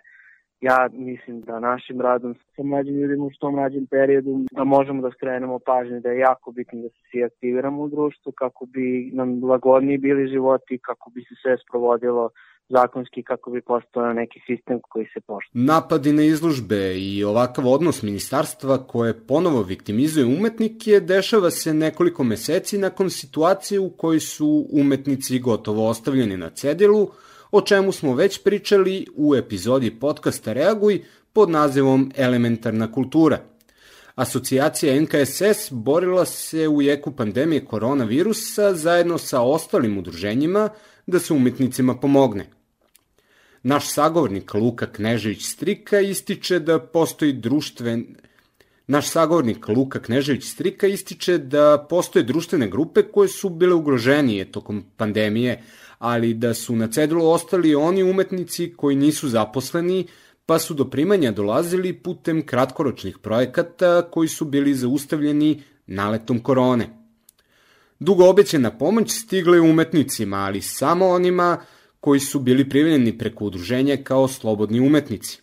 Ja 0.62 0.90
mislim 0.92 1.42
da 1.42 1.60
našim 1.60 2.02
radom 2.02 2.36
sa 2.56 2.64
mlađim 2.64 2.96
ljudima 2.96 3.26
u 3.26 3.32
što 3.32 3.52
mlađem 3.52 3.88
periodu 3.92 4.46
da 4.52 4.64
možemo 4.64 5.02
da 5.02 5.12
skrenemo 5.12 5.60
pažnju 5.66 6.00
da 6.00 6.10
je 6.10 6.20
jako 6.20 6.52
bitno 6.52 6.82
da 6.82 6.90
se 6.90 7.02
svi 7.12 7.24
aktiviramo 7.24 7.84
u 7.84 7.90
društvu 7.90 8.32
kako 8.32 8.66
bi 8.66 9.12
nam 9.14 9.44
lagodniji 9.44 9.98
bili 9.98 10.28
životi, 10.28 10.80
kako 10.82 11.10
bi 11.10 11.22
se 11.22 11.36
sve 11.42 11.58
sprovodilo 11.58 12.30
zakonski 12.70 13.24
kako 13.24 13.52
bi 13.52 13.62
postao 13.62 14.14
neki 14.14 14.40
sistem 14.48 14.80
koji 14.90 15.06
se 15.14 15.20
pošta. 15.20 15.52
Napadi 15.54 16.14
na 16.14 16.24
izlužbe 16.24 17.00
i 17.00 17.24
ovakav 17.24 17.68
odnos 17.68 18.02
ministarstva 18.04 18.78
koje 18.88 19.28
ponovo 19.28 19.64
viktimizuje 19.64 20.26
umetnike 20.26 21.00
dešava 21.00 21.52
se 21.52 21.74
nekoliko 21.74 22.24
meseci 22.24 22.78
nakon 22.78 23.10
situacije 23.10 23.80
u 23.80 23.90
kojoj 23.90 24.20
su 24.20 24.68
umetnici 24.72 25.40
gotovo 25.40 25.90
ostavljeni 25.90 26.38
na 26.38 26.50
cedilu, 26.50 27.12
o 27.52 27.62
čemu 27.62 27.92
smo 27.92 28.16
već 28.16 28.44
pričali 28.44 29.06
u 29.16 29.36
epizodi 29.36 29.92
podcasta 30.00 30.54
Reaguj 30.54 31.04
pod 31.34 31.50
nazivom 31.50 32.12
Elementarna 32.16 32.92
kultura. 32.92 33.40
Asocijacija 34.16 35.02
NKSS 35.02 35.72
borila 35.72 36.26
se 36.26 36.68
u 36.68 36.82
jeku 36.82 37.12
pandemije 37.12 37.66
koronavirusa 37.66 38.74
zajedno 38.74 39.18
sa 39.18 39.42
ostalim 39.42 39.98
udruženjima 39.98 40.70
da 41.08 41.20
se 41.20 41.34
umetnicima 41.34 41.96
pomogne. 41.96 42.59
Naš 43.64 43.88
sagovornik 43.88 44.54
Luka 44.54 44.88
Knežević-Strika 44.88 46.00
ističe 46.00 46.60
da 46.60 46.80
postoji 46.80 47.34
društven... 47.34 48.06
Naš 48.88 49.10
sagovornik 49.10 49.68
Luka 49.68 50.00
Knežević-Strika 50.00 50.88
ističe 50.88 51.38
da 51.38 51.86
postoje 51.90 52.24
društvene 52.24 52.68
grupe 52.68 53.04
koje 53.04 53.28
su 53.28 53.50
bile 53.50 53.74
ugroženije 53.74 54.52
tokom 54.52 54.84
pandemije, 54.98 55.64
ali 55.98 56.34
da 56.34 56.54
su 56.54 56.76
na 56.76 56.88
cedulu 56.88 57.30
ostali 57.30 57.76
oni 57.76 58.04
umetnici 58.04 58.74
koji 58.78 58.96
nisu 58.96 59.28
zaposleni, 59.28 60.08
pa 60.46 60.60
su 60.60 60.74
do 60.74 60.90
primanja 60.90 61.32
dolazili 61.32 61.94
putem 61.94 62.46
kratkoročnih 62.46 63.18
projekata 63.18 64.02
koji 64.12 64.28
su 64.28 64.46
bili 64.46 64.74
zaustavljeni 64.76 65.62
naletom 65.88 66.40
korone. 66.40 66.90
Dugo 68.00 68.30
obećena 68.30 68.72
pomoć 68.78 69.12
stigla 69.12 69.56
je 69.56 69.62
umetnicima, 69.62 70.38
ali 70.38 70.62
samo 70.62 71.08
onima 71.08 71.58
koji 72.00 72.20
su 72.20 72.40
bili 72.40 72.70
privljeni 72.70 73.18
preko 73.18 73.46
udruženja 73.46 73.98
kao 74.04 74.28
slobodni 74.28 74.80
umetnici. 74.80 75.42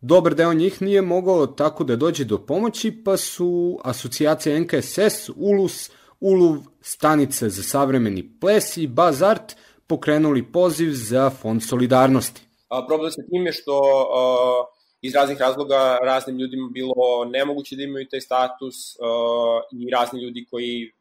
Dobar 0.00 0.34
deo 0.34 0.54
njih 0.54 0.82
nije 0.82 1.02
mogao 1.02 1.46
tako 1.46 1.84
da 1.84 1.96
dođe 1.96 2.24
do 2.24 2.38
pomoći, 2.38 3.02
pa 3.04 3.16
su 3.16 3.78
asocijacija 3.84 4.60
NKSS, 4.60 5.30
ULUS, 5.36 5.90
ULUV, 6.20 6.56
Stanica 6.80 7.48
za 7.48 7.62
savremeni 7.62 8.30
ples 8.40 8.76
i 8.76 8.86
Bazart 8.86 9.56
pokrenuli 9.86 10.52
poziv 10.52 10.90
za 10.92 11.30
fond 11.30 11.62
solidarnosti. 11.62 12.42
A, 12.68 12.86
problem 12.86 13.10
sa 13.10 13.22
tim 13.30 13.46
je 13.46 13.52
što 13.52 13.80
a, 13.80 14.64
iz 15.00 15.14
raznih 15.14 15.40
razloga 15.40 15.98
raznim 16.02 16.38
ljudima 16.38 16.68
bilo 16.72 17.24
nemoguće 17.30 17.76
da 17.76 17.82
imaju 17.82 18.06
taj 18.10 18.20
status 18.20 18.76
a, 19.00 19.60
i 19.72 19.90
razni 19.90 20.22
ljudi 20.22 20.46
koji 20.50 20.92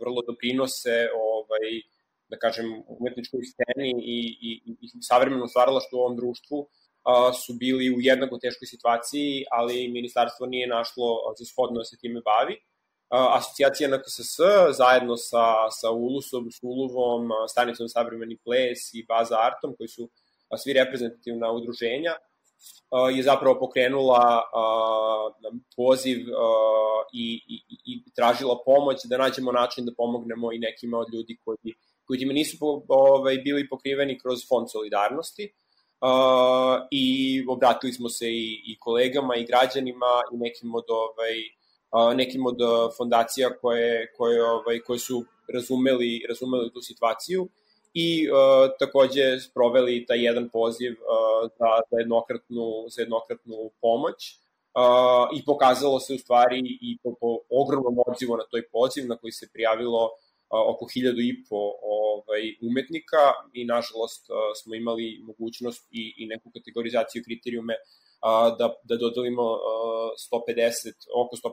vrlo 0.00 0.22
doprinose 0.28 1.08
ovaj, 1.14 1.93
da 2.34 2.38
kažem, 2.44 2.66
umetničkoj 2.98 3.40
sceni 3.52 3.90
i, 4.16 4.18
i, 4.48 4.50
i 4.80 5.02
savremenom 5.10 5.48
stvaralaštvu 5.48 5.96
u 5.96 6.00
ovom 6.00 6.16
društvu 6.16 6.58
a, 7.04 7.32
su 7.32 7.54
bili 7.54 7.94
u 7.96 8.00
jednako 8.00 8.38
teškoj 8.38 8.66
situaciji, 8.66 9.44
ali 9.50 9.88
ministarstvo 9.88 10.46
nije 10.46 10.66
našlo 10.66 11.08
za 11.38 11.44
shodno 11.44 11.78
da 11.78 11.84
se 11.84 11.96
time 12.02 12.20
bavi. 12.30 12.56
A, 13.08 13.38
asocijacija 13.38 13.88
NKSS 13.88 14.36
zajedno 14.80 15.16
sa, 15.16 15.46
sa 15.80 15.90
ULUS-om, 15.90 16.50
s 16.50 16.58
ULUV-om, 16.62 17.28
stanicom 17.52 17.88
Savremeni 17.88 18.36
ples 18.44 18.94
i 18.94 19.06
Baza 19.08 19.36
Artom, 19.48 19.76
koji 19.76 19.88
su 19.88 20.08
a, 20.50 20.56
svi 20.56 20.72
reprezentativna 20.72 21.52
udruženja, 21.52 22.14
je 23.16 23.22
zapravo 23.22 23.58
pokrenula 23.58 24.42
poziv 25.76 26.18
i, 27.12 27.26
i, 27.48 27.56
i 27.84 28.02
tražila 28.16 28.58
pomoć 28.64 29.04
da 29.04 29.18
nađemo 29.18 29.52
način 29.52 29.86
da 29.86 29.92
pomognemo 29.96 30.52
i 30.52 30.58
nekima 30.58 30.98
od 30.98 31.14
ljudi 31.14 31.38
koji 31.44 31.74
koji 32.06 32.24
nisu 32.24 32.84
ovaj, 32.88 33.38
bili 33.38 33.68
pokriveni 33.68 34.18
kroz 34.18 34.38
fond 34.48 34.70
solidarnosti 34.72 35.52
uh, 36.00 36.86
i 36.90 37.06
obratili 37.48 37.92
smo 37.92 38.08
se 38.08 38.26
i, 38.30 38.62
i 38.66 38.78
kolegama 38.78 39.36
i 39.36 39.44
građanima 39.44 40.12
i 40.32 40.36
nekim 40.36 40.74
od 40.74 40.84
ovaj, 40.88 41.36
uh, 41.92 42.16
nekim 42.16 42.46
od 42.46 42.58
fondacija 42.96 43.58
koje, 43.60 44.12
koje, 44.16 44.44
ovaj, 44.44 44.78
koje 44.78 44.98
su 44.98 45.24
razumeli, 45.54 46.24
razumeli 46.28 46.72
tu 46.72 46.80
situaciju 46.80 47.48
i 47.94 48.28
uh, 48.30 48.70
takođe 48.78 49.40
sproveli 49.40 50.06
taj 50.06 50.24
jedan 50.24 50.48
poziv 50.48 50.92
uh, 50.92 51.50
za, 51.58 51.70
za, 51.90 51.98
jednokratnu, 51.98 52.84
za 52.88 53.02
jednokratnu 53.02 53.70
pomoć 53.80 54.38
uh, 54.74 55.38
i 55.38 55.44
pokazalo 55.44 56.00
se 56.00 56.14
u 56.14 56.18
stvari 56.18 56.60
i 56.80 56.98
po, 57.02 57.14
po 57.20 57.38
ogromnom 57.50 57.94
odzivu 58.06 58.36
na 58.36 58.44
toj 58.50 58.68
poziv 58.68 59.08
na 59.08 59.16
koji 59.16 59.32
se 59.32 59.48
prijavilo 59.52 60.10
oko 60.72 60.86
hiljadu 60.94 61.20
i 61.20 61.44
po 61.48 61.60
ovaj, 61.82 62.42
umetnika 62.68 63.22
i 63.52 63.64
nažalost 63.64 64.26
smo 64.62 64.74
imali 64.74 65.20
mogućnost 65.22 65.88
i, 65.90 66.14
i 66.16 66.26
neku 66.26 66.50
kategorizaciju 66.50 67.22
kriterijume 67.24 67.74
da, 68.58 68.66
da 68.88 68.96
dodelimo 68.96 69.42
150, 69.42 71.04
oko 71.14 71.36
150 71.36 71.50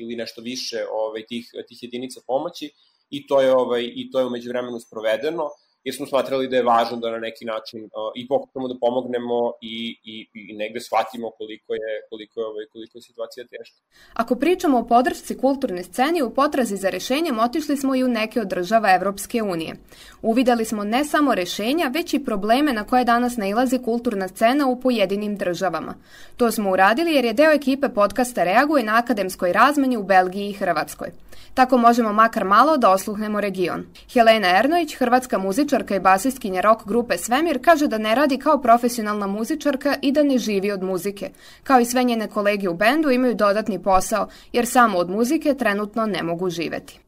ili 0.00 0.16
nešto 0.16 0.40
više 0.40 0.84
ovaj, 0.92 1.26
tih, 1.26 1.44
tih 1.68 1.78
jedinica 1.82 2.20
pomoći 2.26 2.70
i 3.10 3.26
to 3.26 3.40
je 3.40 3.52
ovaj 3.52 3.82
i 3.94 4.10
to 4.10 4.20
je 4.20 4.26
umeđu 4.26 4.48
vremenu 4.48 4.80
sprovedeno 4.80 5.50
jer 5.84 5.94
smo 5.94 6.06
smatrali 6.06 6.48
da 6.48 6.56
je 6.56 6.62
važno 6.62 6.96
da 6.96 7.10
na 7.10 7.18
neki 7.18 7.44
način 7.44 7.84
uh, 7.84 7.90
i 8.14 8.28
pokušamo 8.28 8.68
da 8.68 8.74
pomognemo 8.80 9.52
i, 9.60 9.96
i, 10.04 10.26
i 10.34 10.52
negde 10.56 10.80
shvatimo 10.80 11.30
koliko 11.30 11.74
je, 11.74 11.90
koliko 12.10 12.40
je, 12.40 12.46
ovaj, 12.46 12.66
koliko 12.72 12.98
je 12.98 13.02
situacija 13.02 13.46
teška. 13.46 13.78
Ako 14.12 14.34
pričamo 14.34 14.78
o 14.78 14.86
podršci 14.86 15.38
kulturne 15.38 15.82
sceni, 15.82 16.22
u 16.22 16.30
potrazi 16.30 16.76
za 16.76 16.90
rešenjem 16.90 17.38
otišli 17.38 17.76
smo 17.76 17.94
i 17.94 18.04
u 18.04 18.08
neke 18.08 18.40
od 18.40 18.48
država 18.48 18.94
Evropske 18.94 19.42
unije. 19.42 19.76
Uvideli 20.22 20.64
smo 20.64 20.84
ne 20.84 21.04
samo 21.04 21.34
rešenja, 21.34 21.90
već 21.94 22.14
i 22.14 22.24
probleme 22.24 22.72
na 22.72 22.84
koje 22.84 23.04
danas 23.04 23.36
nailazi 23.36 23.78
kulturna 23.78 24.28
scena 24.28 24.66
u 24.66 24.80
pojedinim 24.80 25.36
državama. 25.36 25.94
To 26.36 26.50
smo 26.50 26.70
uradili 26.70 27.14
jer 27.14 27.24
je 27.24 27.32
deo 27.32 27.52
ekipe 27.52 27.88
podcasta 27.88 28.44
Reaguje 28.44 28.84
na 28.84 28.98
akademskoj 28.98 29.52
razmeni 29.52 29.96
u 29.96 30.02
Belgiji 30.02 30.48
i 30.48 30.52
Hrvatskoj. 30.52 31.08
Tako 31.54 31.78
možemo 31.78 32.12
makar 32.12 32.44
malo 32.44 32.76
da 32.76 32.90
osluhnemo 32.90 33.40
region. 33.40 33.86
Helena 34.12 34.58
Ernović, 34.58 34.94
hrvatska 34.94 35.38
muzičarka 35.72 35.96
i 35.96 36.00
basistkinja 36.00 36.60
rock 36.60 36.86
grupe 36.86 37.18
Svemir, 37.18 37.58
kaže 37.64 37.86
da 37.86 37.98
ne 37.98 38.14
radi 38.14 38.38
kao 38.38 38.60
profesionalna 38.60 39.26
muzičarka 39.26 39.94
i 40.02 40.12
da 40.12 40.22
ne 40.22 40.38
živi 40.38 40.72
od 40.72 40.82
muzike. 40.82 41.30
Kao 41.64 41.80
i 41.80 41.84
sve 41.84 42.04
njene 42.04 42.28
kolege 42.28 42.68
u 42.68 42.74
bendu 42.74 43.10
imaju 43.10 43.34
dodatni 43.34 43.82
posao, 43.82 44.28
jer 44.52 44.66
samo 44.66 44.98
od 44.98 45.10
muzike 45.10 45.54
trenutno 45.54 46.06
ne 46.06 46.22
mogu 46.22 46.50
živeti. 46.50 46.98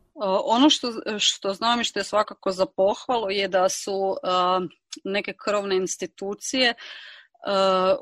Ono 0.45 0.71
što, 0.71 0.93
što 1.19 1.55
znam 1.55 1.81
i 1.81 1.85
što 1.85 2.01
je 2.01 2.05
svakako 2.05 2.53
za 2.53 2.67
pohvalu 2.67 3.31
je 3.31 3.49
da 3.49 3.69
su 3.69 4.17
neke 5.05 5.33
krovne 5.45 5.77
institucije 5.77 6.71
uh, 6.71 7.14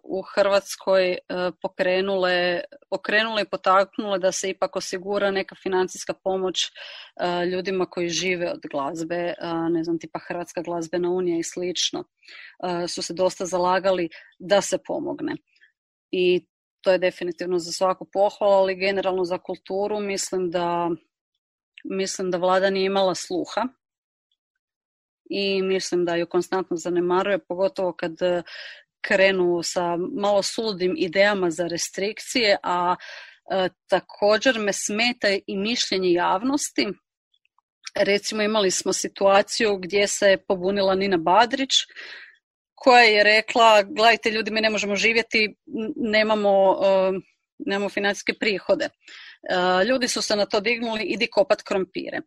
u 0.03 0.23
Hrvatskoj 0.35 1.13
e, 1.13 1.19
pokrenule, 1.63 2.61
pokrenule 2.91 3.43
i 3.43 3.49
potaknule 3.51 4.19
da 4.19 4.33
se 4.33 4.51
ipak 4.51 4.77
osigura 4.77 5.31
neka 5.31 5.55
financijska 5.63 6.15
pomoć 6.25 6.65
e, 6.65 7.47
ljudima 7.47 7.87
koji 7.87 8.09
žive 8.09 8.51
od 8.53 8.61
glazbe, 8.71 9.17
e, 9.17 9.35
ne 9.71 9.85
znam, 9.85 9.99
tipa 9.99 10.19
Hrvatska 10.19 10.63
glazbena 10.63 11.11
unija 11.11 11.39
i 11.39 11.43
slično, 11.43 12.05
su 12.89 13.03
se 13.03 13.15
dosta 13.15 13.47
zalagali 13.47 14.09
da 14.39 14.61
se 14.61 14.79
pomogne. 14.87 15.37
I 16.11 16.47
to 16.81 16.93
je 16.93 16.99
definitivno 16.99 17.59
za 17.59 17.73
svaku 17.73 18.07
pohvalu, 18.13 18.53
ali 18.53 18.77
generalno 18.77 19.25
za 19.25 19.39
kulturu 19.39 20.01
mislim 20.01 20.51
da 20.51 20.91
mislim 21.85 22.31
da 22.31 22.39
vlada 22.39 22.71
nije 22.71 22.87
imala 22.87 23.15
sluha 23.15 23.63
i 25.31 25.63
mislim 25.63 26.05
da 26.05 26.15
ju 26.15 26.27
konstantno 26.27 26.77
zanemaruje, 26.77 27.39
pogotovo 27.39 27.93
kad 27.93 28.13
krenu 29.03 29.63
sa 29.63 29.97
malo 29.97 30.43
suludim 30.43 30.95
idejama 30.97 31.51
za 31.51 31.67
restrikcije, 31.67 32.57
a 32.63 32.97
e, 33.51 33.69
također 33.89 34.59
me 34.59 34.73
smeta 34.73 35.29
i 35.47 35.57
mišljenje 35.57 36.13
javnosti. 36.13 36.89
Recimo 37.95 38.43
imali 38.43 38.71
smo 38.71 38.93
situaciju 38.93 39.77
gdje 39.77 40.07
se 40.07 40.37
pobunila 40.49 40.95
Nina 40.95 41.17
Badrić, 41.17 41.71
koja 42.75 43.03
je 43.03 43.25
rekla, 43.25 43.83
gledajte 43.83 44.31
ljudi, 44.31 44.51
mi 44.51 44.61
ne 44.61 44.71
možemo 44.71 44.97
živjeti, 44.97 45.55
nemamo, 45.97 46.79
e, 46.85 47.13
nemamo 47.59 47.89
financijske 47.89 48.33
prihode. 48.41 48.89
E, 49.51 49.85
ljudi 49.85 50.09
su 50.09 50.23
se 50.23 50.37
na 50.37 50.47
to 50.47 50.61
dignuli, 50.61 51.03
idi 51.03 51.27
kopat 51.27 51.63
krompire. 51.63 52.21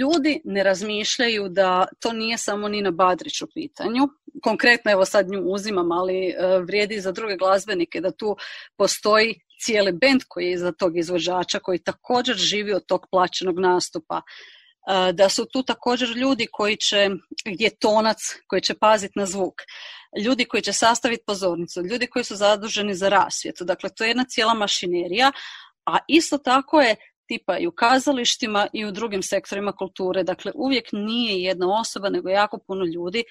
Ljudi 0.00 0.40
ne 0.44 0.62
razmišljaju 0.62 1.48
da 1.48 1.86
to 2.00 2.12
nije 2.12 2.38
samo 2.38 2.68
Nina 2.68 2.90
Badrić 2.90 3.42
u 3.42 3.46
pitanju. 3.54 4.08
Konkretno, 4.42 4.90
evo 4.90 5.04
sad 5.04 5.28
nju 5.28 5.40
uzimam, 5.44 5.92
ali 5.92 6.28
e, 6.28 6.58
vrijedi 6.58 7.00
za 7.00 7.12
druge 7.12 7.36
glazbenike 7.36 8.00
da 8.00 8.10
tu 8.10 8.36
postoji 8.76 9.40
cijeli 9.60 9.92
bend 9.92 10.22
koji 10.28 10.46
je 10.46 10.52
iza 10.52 10.72
tog 10.72 10.98
izvođača, 10.98 11.58
koji 11.58 11.78
također 11.78 12.36
živi 12.36 12.72
od 12.72 12.86
tog 12.86 13.06
plaćenog 13.10 13.58
nastupa 13.58 14.20
e, 14.20 15.12
da 15.12 15.28
su 15.28 15.44
tu 15.44 15.62
također 15.62 16.08
ljudi 16.08 16.46
koji 16.52 16.76
će, 16.76 17.10
gdje 17.44 17.70
tonac, 17.76 18.18
koji 18.46 18.62
će 18.62 18.74
paziti 18.74 19.18
na 19.18 19.26
zvuk, 19.26 19.54
ljudi 20.24 20.44
koji 20.44 20.62
će 20.62 20.72
sastaviti 20.72 21.24
pozornicu, 21.26 21.82
ljudi 21.82 22.06
koji 22.06 22.24
su 22.24 22.36
zaduženi 22.36 22.94
za 22.94 23.08
rasvjetu. 23.08 23.64
Dakle, 23.64 23.90
to 23.90 24.04
je 24.04 24.10
jedna 24.10 24.24
cijela 24.24 24.54
mašinerija, 24.54 25.32
a 25.90 25.98
isto 26.08 26.38
tako 26.38 26.80
je 26.80 26.96
tipa 27.26 27.58
i 27.58 27.66
u 27.66 27.72
kazalištima 27.72 28.66
i 28.72 28.84
u 28.84 28.90
drugim 28.90 29.22
sektorima 29.22 29.72
kulture. 29.72 30.22
Dakle, 30.22 30.52
uvijek 30.54 30.88
nije 30.92 31.42
jedna 31.42 31.80
osoba, 31.80 32.08
nego 32.08 32.28
jako 32.28 32.58
puno 32.66 32.84
ljudi 32.84 33.24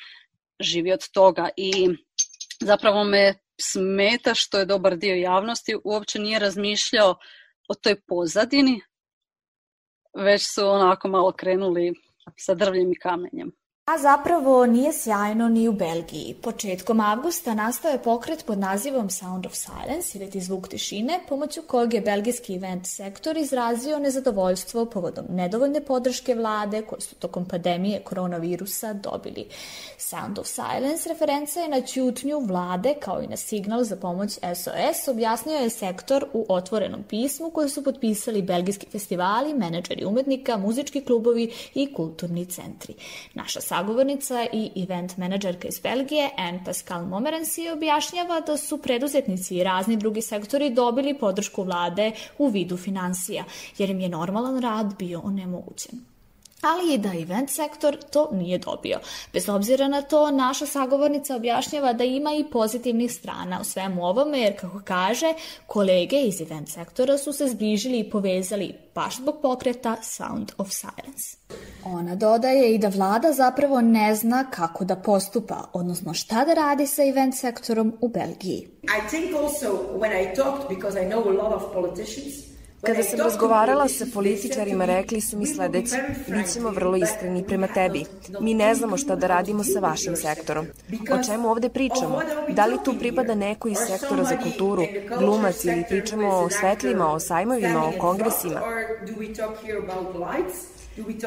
živi 0.60 0.94
od 0.94 1.10
toga 1.12 1.50
i 1.58 1.90
zapravo 2.62 3.04
me 3.04 3.34
smeta 3.62 4.34
što 4.34 4.60
je 4.60 4.66
dobar 4.66 4.98
dio 4.98 5.16
javnosti 5.16 5.76
uopće 5.84 6.20
nije 6.20 6.40
razmišljao 6.40 7.16
o 7.70 7.76
toj 7.76 8.02
pozadini, 8.08 8.82
već 10.18 10.42
su 10.54 10.68
onako 10.68 11.08
malo 11.08 11.32
krenuli 11.32 11.94
sa 12.38 12.54
drvljem 12.54 12.92
i 12.92 13.00
kamenjem. 13.00 13.52
A 13.90 13.98
zapravo 13.98 14.66
nije 14.66 14.94
sjajno 14.94 15.50
ni 15.50 15.68
u 15.68 15.72
Belgiji. 15.72 16.36
Početkom 16.42 17.00
avgusta 17.00 17.54
nastao 17.54 17.92
je 17.92 18.04
pokret 18.04 18.46
pod 18.46 18.60
nazivom 18.60 19.10
Sound 19.10 19.46
of 19.46 19.54
Silence 19.56 20.18
ili 20.18 20.30
ti 20.30 20.42
zvuk 20.42 20.68
tišine, 20.68 21.20
pomoću 21.30 21.62
kojeg 21.62 21.94
je 21.94 22.02
belgijski 22.02 22.56
event 22.56 22.88
sektor 22.88 23.38
izrazio 23.38 24.00
nezadovoljstvo 24.00 24.86
povodom 24.86 25.26
nedovoljne 25.30 25.82
podrške 25.82 26.36
vlade 26.36 26.82
koje 26.82 27.02
su 27.02 27.16
tokom 27.16 27.46
pandemije 27.46 28.00
koronavirusa 28.00 28.94
dobili. 28.94 29.46
Sound 29.98 30.40
of 30.40 30.48
Silence 30.48 31.10
referenca 31.10 31.60
je 31.60 31.68
na 31.68 31.82
ćutnju 31.82 32.40
vlade 32.40 32.94
kao 33.00 33.22
i 33.22 33.28
na 33.28 33.38
signal 33.38 33.84
za 33.84 33.96
pomoć 33.96 34.32
SOS, 34.32 35.08
objasnio 35.08 35.58
je 35.58 35.70
sektor 35.70 36.26
u 36.34 36.46
otvorenom 36.50 37.04
pismu 37.04 37.50
koje 37.50 37.70
su 37.70 37.84
potpisali 37.84 38.42
belgijski 38.42 38.88
festivali, 38.92 39.54
menadžeri 39.54 40.06
umetnika, 40.06 40.58
muzički 40.58 41.02
klubovi 41.02 41.54
i 41.74 41.94
kulturni 41.94 42.46
centri. 42.46 42.94
Naša 43.34 43.62
sagovornica 43.80 44.46
i 44.54 44.72
event 44.84 45.18
menadžerka 45.18 45.68
iz 45.68 45.80
Belgije, 45.80 46.30
Anne 46.38 46.60
Pascal 46.66 47.06
Momerensi, 47.06 47.70
objašnjava 47.70 48.42
da 48.42 48.58
su 48.58 48.78
preduzetnici 48.78 49.56
i 49.56 49.64
razni 49.64 49.98
drugi 49.98 50.22
sektori 50.22 50.70
dobili 50.70 51.18
podršku 51.20 51.64
vlade 51.64 52.12
u 52.38 52.48
vidu 52.48 52.78
financija, 52.78 53.44
jer 53.78 53.90
im 53.90 54.00
je 54.00 54.10
normalan 54.10 54.62
rad 54.62 54.96
bio 55.00 55.22
onemogućen 55.24 56.09
ali 56.62 56.94
i 56.94 56.98
da 56.98 57.10
event 57.14 57.50
sektor 57.50 57.98
to 58.12 58.30
nije 58.32 58.58
dobio. 58.58 59.00
Bez 59.34 59.50
obzira 59.50 59.88
na 59.88 60.02
to, 60.02 60.32
naša 60.32 60.66
sagovornica 60.66 61.36
objašnjava 61.36 61.94
da 61.94 62.04
ima 62.04 62.34
i 62.34 62.46
pozitivnih 62.52 63.14
strana 63.14 63.60
u 63.62 63.64
svemu 63.64 64.06
ovome, 64.06 64.40
jer 64.40 64.60
kako 64.60 64.82
kaže, 64.86 65.34
kolege 65.68 66.22
iz 66.22 66.42
event 66.42 66.70
sektora 66.70 67.18
su 67.18 67.34
se 67.34 67.48
zbližili 67.48 68.00
i 68.00 68.10
povezali 68.10 68.76
baš 68.96 69.18
zbog 69.18 69.36
pokreta 69.42 69.96
Sound 70.02 70.52
of 70.58 70.68
Silence. 70.72 71.38
Ona 71.86 72.16
dodaje 72.16 72.76
i 72.76 72.78
da 72.78 72.88
vlada 72.88 73.34
zapravo 73.34 73.82
ne 73.82 74.16
zna 74.16 74.52
kako 74.52 74.86
da 74.86 74.96
postupa, 74.96 75.70
odnosno 75.74 76.14
šta 76.14 76.46
da 76.46 76.54
radi 76.54 76.88
sa 76.88 77.04
event 77.04 77.36
sektorom 77.36 77.94
u 78.02 78.08
Belgiji. 78.08 78.68
I 78.84 79.10
think 79.10 79.36
also 79.36 79.68
when 80.00 80.22
I 80.22 80.36
talked, 80.36 80.76
because 80.76 81.02
I 81.02 81.10
know 81.10 81.28
a 81.28 81.44
lot 81.44 81.54
of 81.54 81.74
politicians, 81.74 82.49
Kada 82.82 83.04
sam 83.04 83.20
razgovarala 83.20 83.88
sa 83.88 84.06
političarima, 84.14 84.86
rekli 84.86 85.22
su 85.22 85.38
mi 85.38 85.48
sledeći, 85.48 85.96
mi 86.28 86.48
ćemo 86.54 86.70
vrlo 86.70 86.98
iskreni 86.98 87.44
prema 87.44 87.68
tebi. 87.68 88.06
Mi 88.42 88.54
ne 88.54 88.76
znamo 88.76 88.98
šta 88.98 89.16
da 89.16 89.28
radimo 89.28 89.64
sa 89.64 89.80
vašim 89.80 90.16
sektorom. 90.16 90.66
O 91.12 91.24
čemu 91.24 91.50
ovde 91.50 91.70
pričamo? 91.70 92.22
Da 92.50 92.66
li 92.66 92.78
tu 92.86 92.96
pripada 93.00 93.36
neko 93.36 93.68
iz 93.68 93.78
sektora 93.78 94.24
za 94.24 94.38
kulturu, 94.38 94.84
glumac 95.20 95.66
ili 95.66 95.84
pričamo 95.90 96.28
o 96.28 96.50
svetlima, 96.50 97.14
o 97.14 97.20
sajmovima, 97.20 97.86
o 97.86 97.92
kongresima? 98.00 98.62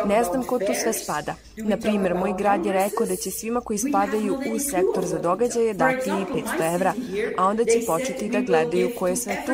Ne 0.07 0.25
znam 0.25 0.43
ko 0.45 0.59
tu 0.59 0.75
sve 0.83 0.93
spada. 0.93 1.35
Na 1.57 1.77
primjer, 1.77 2.15
moj 2.15 2.35
grad 2.39 2.67
je 2.67 2.73
rekao 2.73 3.07
da 3.07 3.17
će 3.17 3.31
svima 3.31 3.61
koji 3.61 3.79
spadaju 3.79 4.35
u 4.55 4.59
sektor 4.59 5.05
za 5.05 5.19
događaje 5.19 5.75
dati 5.75 6.11
500 6.11 6.75
evra, 6.75 6.93
a 7.39 7.47
onda 7.47 7.65
će 7.65 7.87
početi 7.87 8.29
da 8.29 8.41
gledaju 8.41 8.91
ko 8.99 9.09
je 9.09 9.17
sve 9.17 9.43
tu. 9.47 9.53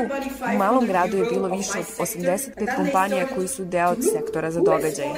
U 0.55 0.59
malom 0.59 0.87
gradu 0.87 1.17
je 1.17 1.31
bilo 1.31 1.49
više 1.49 1.79
od 1.79 2.07
85 2.07 2.77
kompanija 2.77 3.27
koji 3.35 3.49
su 3.49 3.65
deo 3.65 3.95
sektora 4.13 4.51
za 4.51 4.61
događaje. 4.61 5.11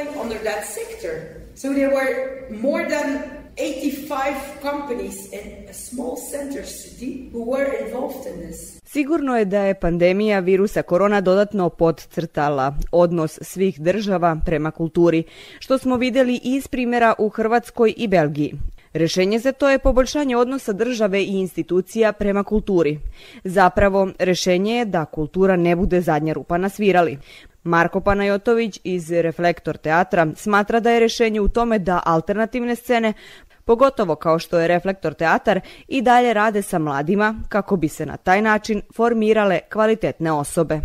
So 1.55 1.69
there 1.69 1.91
were 1.91 2.49
more 2.63 2.89
than 2.89 3.40
85 3.61 4.63
companies 4.63 5.33
in 5.33 5.69
a 5.69 5.75
small 5.75 6.17
center 6.17 6.65
city 6.65 7.31
who 7.33 7.45
were 7.45 7.71
involved 7.85 8.27
in 8.27 8.47
this. 8.47 8.81
Sigurno 8.85 9.37
je 9.37 9.45
da 9.45 9.61
je 9.61 9.81
pandemija 9.81 10.39
virusa 10.39 10.83
korona 10.83 11.21
dodatno 11.21 11.69
podcrtala 11.69 12.75
odnos 12.93 13.39
svih 13.43 13.81
država 13.81 14.37
prema 14.47 14.71
kulturi, 14.71 15.25
što 15.59 15.79
smo 15.79 15.97
videli 15.97 16.41
iz 16.43 16.69
primjera 16.69 17.15
u 17.19 17.29
Hrvatskoj 17.29 17.95
i 17.97 18.09
Belgiji. 18.09 18.55
Rešenje 18.93 19.39
za 19.39 19.53
to 19.53 19.69
je 19.69 19.79
poboljšanje 19.79 20.37
odnosa 20.37 20.73
države 20.73 21.23
i 21.23 21.41
institucija 21.41 22.13
prema 22.13 22.45
kulturi. 22.45 23.01
Zapravo, 23.45 24.09
rešenje 24.19 24.75
je 24.75 24.85
da 24.85 25.05
kultura 25.05 25.57
ne 25.57 25.77
bude 25.77 26.01
zadnja 26.01 26.33
rupa 26.33 26.59
na 26.59 26.69
svirali. 26.69 27.19
Marko 27.65 28.01
Panajotović 28.01 28.81
iz 28.85 29.11
Reflektor 29.13 29.77
teatra 29.77 30.27
smatra 30.37 30.81
da 30.81 30.91
je 30.91 31.01
rešenje 31.01 31.41
u 31.41 31.49
tome 31.49 31.79
da 31.79 32.03
alternativne 32.05 32.77
scene 32.77 33.13
pogotovo 33.71 34.15
kao 34.15 34.39
što 34.39 34.59
je 34.59 34.69
Reflektor 34.69 35.15
teatar, 35.15 35.61
i 35.89 36.03
dalje 36.03 36.35
rade 36.35 36.63
sa 36.63 36.79
mladima 36.79 37.35
kako 37.49 37.77
bi 37.77 37.89
se 37.89 38.07
na 38.07 38.17
taj 38.17 38.43
način 38.43 38.83
formirale 38.97 39.59
kvalitetne 39.73 40.33
osobe. 40.33 40.77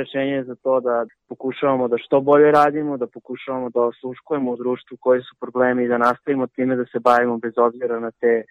Rešenje 0.00 0.34
je 0.38 0.44
za 0.44 0.54
to 0.54 0.80
da 0.80 1.06
pokušavamo 1.28 1.88
da 1.88 1.96
što 1.98 2.20
bolje 2.20 2.50
radimo, 2.50 2.96
da 2.96 3.06
pokušavamo 3.06 3.70
da 3.70 3.80
osluškujemo 3.80 4.50
u 4.52 4.56
društvu 4.56 4.96
koji 5.00 5.20
su 5.22 5.36
problemi 5.40 5.84
i 5.84 5.88
da 5.88 5.98
nastavimo 5.98 6.46
time 6.46 6.76
da 6.76 6.84
se 6.84 6.98
bavimo 6.98 7.38
bez 7.38 7.52
obzira 7.56 8.00
na 8.00 8.10
te 8.10 8.42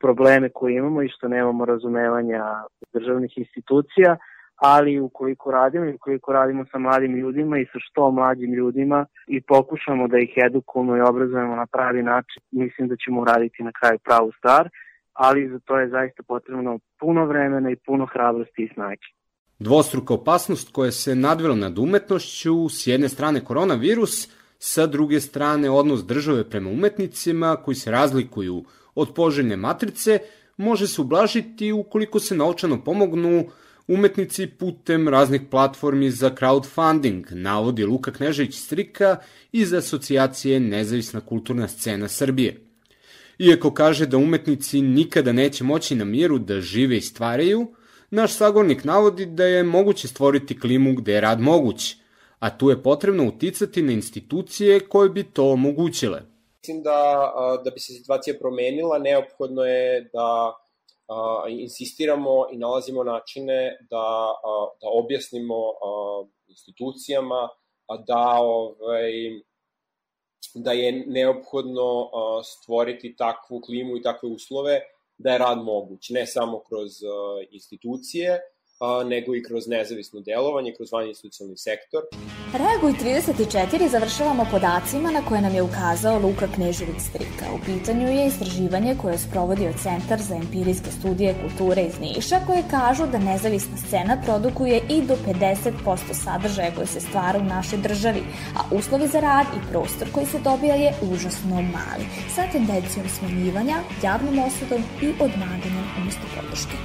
probleme 0.00 0.48
koje 0.48 0.76
imamo 0.76 1.02
i 1.02 1.08
što 1.08 1.28
nemamo 1.28 1.64
razumevanja 1.64 2.44
državnih 2.92 3.38
institucija, 3.38 4.16
ali 4.58 5.00
ukoliko 5.00 5.50
radimo 5.50 5.84
i 5.84 5.94
ukoliko 5.94 6.32
radimo 6.32 6.64
sa 6.72 6.78
mladim 6.78 7.16
ljudima 7.16 7.58
i 7.58 7.64
sa 7.64 7.78
što 7.78 8.10
mlađim 8.10 8.54
ljudima 8.54 9.06
i 9.26 9.40
pokušamo 9.40 10.08
da 10.08 10.18
ih 10.18 10.32
edukujemo 10.46 10.96
i 10.96 11.00
obrazujemo 11.00 11.56
na 11.56 11.66
pravi 11.66 12.02
način, 12.02 12.42
mislim 12.50 12.88
da 12.88 12.96
ćemo 12.96 13.20
uraditi 13.20 13.62
na 13.62 13.72
kraju 13.80 13.98
pravu 14.04 14.32
stvar, 14.38 14.68
ali 15.12 15.48
za 15.48 15.58
to 15.58 15.78
je 15.78 15.88
zaista 15.88 16.22
potrebno 16.22 16.78
puno 17.00 17.26
vremena 17.26 17.70
i 17.70 17.76
puno 17.76 18.06
hrabrosti 18.06 18.62
i 18.62 18.70
snage. 18.74 19.06
Dvostruka 19.58 20.14
opasnost 20.14 20.72
koja 20.72 20.90
se 20.90 21.14
nadvela 21.14 21.54
nad 21.54 21.78
umetnošću, 21.78 22.68
s 22.68 22.86
jedne 22.86 23.08
strane 23.08 23.44
koronavirus, 23.44 24.38
sa 24.58 24.86
druge 24.86 25.20
strane 25.20 25.70
odnos 25.70 26.04
države 26.04 26.50
prema 26.50 26.70
umetnicima 26.70 27.56
koji 27.64 27.74
se 27.74 27.90
razlikuju 27.90 28.64
od 28.94 29.14
poželjne 29.14 29.56
matrice, 29.56 30.18
može 30.56 30.86
se 30.86 31.00
ublažiti 31.00 31.72
ukoliko 31.72 32.20
se 32.20 32.36
naučano 32.36 32.84
pomognu 32.84 33.44
umetnici 33.88 34.46
putem 34.46 35.08
raznih 35.08 35.40
platformi 35.50 36.10
za 36.10 36.30
crowdfunding, 36.30 37.24
navodi 37.30 37.84
Luka 37.84 38.12
Knežević-Strika 38.12 39.16
iz 39.52 39.72
asocijacije 39.72 40.60
Nezavisna 40.60 41.20
kulturna 41.20 41.68
scena 41.68 42.08
Srbije. 42.08 42.60
Iako 43.38 43.70
kaže 43.70 44.06
da 44.06 44.16
umetnici 44.16 44.80
nikada 44.82 45.32
neće 45.32 45.64
moći 45.64 45.94
na 45.94 46.04
miru 46.04 46.38
da 46.38 46.60
žive 46.60 46.96
i 46.96 47.00
stvaraju, 47.00 47.66
naš 48.10 48.32
sagornik 48.32 48.84
navodi 48.84 49.26
da 49.26 49.44
je 49.44 49.62
moguće 49.62 50.08
stvoriti 50.08 50.60
klimu 50.60 50.94
gde 50.94 51.12
je 51.12 51.20
rad 51.20 51.40
moguć, 51.40 51.96
a 52.38 52.58
tu 52.58 52.70
je 52.70 52.82
potrebno 52.82 53.28
uticati 53.28 53.82
na 53.82 53.92
institucije 53.92 54.80
koje 54.80 55.08
bi 55.08 55.22
to 55.22 55.52
omogućile. 55.52 56.22
Mislim 56.60 56.82
da, 56.82 57.32
da 57.64 57.70
bi 57.70 57.80
se 57.80 57.92
situacija 57.92 58.36
promenila, 58.40 58.98
neophodno 58.98 59.62
je 59.62 60.10
da 60.12 60.54
insistiramo 61.48 62.46
i 62.52 62.56
nalazimo 62.56 63.04
načine 63.04 63.78
da, 63.90 64.34
da 64.80 64.88
objasnimo 64.92 65.54
institucijama 66.48 67.48
da 68.06 68.38
ovaj, 68.40 69.12
da 70.54 70.72
je 70.72 70.92
neophodno 71.06 72.10
stvoriti 72.44 73.16
takvu 73.16 73.60
klimu 73.60 73.96
i 73.96 74.02
takve 74.02 74.28
uslove 74.28 74.80
da 75.18 75.32
je 75.32 75.38
rad 75.38 75.58
moguć, 75.58 76.10
ne 76.10 76.26
samo 76.26 76.60
kroz 76.68 76.92
institucije, 77.50 78.40
a, 78.80 79.04
nego 79.04 79.34
i 79.34 79.42
kroz 79.42 79.68
nezavisno 79.68 80.20
delovanje, 80.20 80.74
kroz 80.76 80.92
vanjni 80.92 81.14
socijalni 81.14 81.56
sektor. 81.56 82.02
Reaguj 82.52 82.92
34 82.92 83.88
završavamo 83.88 84.44
podacima 84.50 85.10
na 85.10 85.22
koje 85.22 85.40
nam 85.40 85.54
je 85.54 85.62
ukazao 85.62 86.18
Luka 86.18 86.46
Knežević 86.54 87.00
Strika. 87.00 87.44
U 87.54 87.58
pitanju 87.66 88.08
je 88.08 88.26
istraživanje 88.26 88.96
koje 89.02 89.12
je 89.12 89.18
sprovodio 89.18 89.72
Centar 89.82 90.22
za 90.22 90.34
empirijske 90.34 90.90
studije 90.90 91.34
kulture 91.42 91.82
iz 91.82 92.00
Niša 92.00 92.40
koje 92.46 92.62
kažu 92.70 93.06
da 93.06 93.18
nezavisna 93.18 93.76
scena 93.76 94.16
produkuje 94.24 94.80
i 94.88 95.02
do 95.02 95.16
50% 95.26 95.96
sadržaja 96.12 96.74
koji 96.74 96.86
se 96.86 97.00
stvara 97.00 97.38
u 97.38 97.44
našoj 97.44 97.78
državi, 97.78 98.22
a 98.56 98.74
uslovi 98.74 99.08
za 99.08 99.20
rad 99.20 99.46
i 99.56 99.70
prostor 99.70 100.08
koji 100.12 100.26
se 100.26 100.38
dobija 100.38 100.74
je 100.74 100.94
užasno 101.02 101.54
mali, 101.54 102.06
sa 102.34 102.42
tendencijom 102.52 103.08
smenjivanja, 103.08 103.76
javnom 104.02 104.38
osudom 104.38 104.82
i 105.02 105.08
odmaganjem 105.08 105.84
umesto 106.00 106.26
podrške. 106.36 106.76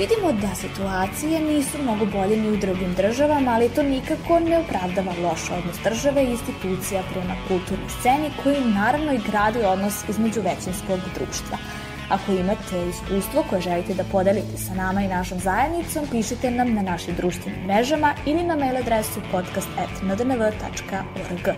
Vidimo 0.00 0.32
da 0.32 0.54
situacije 0.54 1.40
nisu 1.40 1.78
mnogo 1.82 2.06
bolje 2.06 2.36
ni 2.36 2.48
u 2.48 2.56
drugim 2.56 2.94
državama, 2.94 3.50
ali 3.50 3.68
to 3.68 3.82
nikako 3.82 4.40
ne 4.40 4.58
opravdava 4.58 5.12
loš 5.22 5.50
odnos 5.58 5.76
države 5.84 6.24
i 6.24 6.30
institucija 6.30 7.02
prema 7.12 7.36
kulturnoj 7.48 7.88
sceni 8.00 8.30
koji 8.42 8.74
naravno 8.74 9.12
i 9.12 9.20
gradi 9.30 9.58
odnos 9.58 10.08
između 10.08 10.40
većinskog 10.40 11.00
društva. 11.14 11.58
Ako 12.08 12.32
imate 12.32 12.88
iskustvo 12.88 13.44
koje 13.50 13.60
želite 13.60 13.94
da 13.94 14.04
podelite 14.04 14.56
sa 14.56 14.74
nama 14.74 15.02
i 15.02 15.08
našom 15.08 15.38
zajednicom, 15.38 16.06
pišite 16.10 16.50
nam 16.50 16.74
na 16.74 16.82
našim 16.82 17.14
društvenim 17.14 17.64
mrežama 17.66 18.14
ili 18.26 18.42
na 18.42 18.56
mail 18.56 18.76
adresu 18.76 19.20
podcast.ndnv.org. 19.32 21.56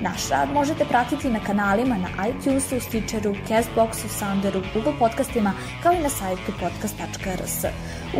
Naš 0.00 0.28
rad 0.30 0.52
možete 0.52 0.84
pratiti 0.84 1.30
na 1.30 1.40
kanalima 1.40 1.98
na 1.98 2.08
iTunesu, 2.28 2.80
Stitcheru, 2.80 3.34
Castboxu, 3.48 4.08
Sounderu, 4.08 4.62
Google 4.74 4.92
podcastima, 4.98 5.52
kao 5.82 5.92
i 5.92 5.98
na 5.98 6.08
sajtu 6.08 6.52
podcast.rs. 6.60 7.64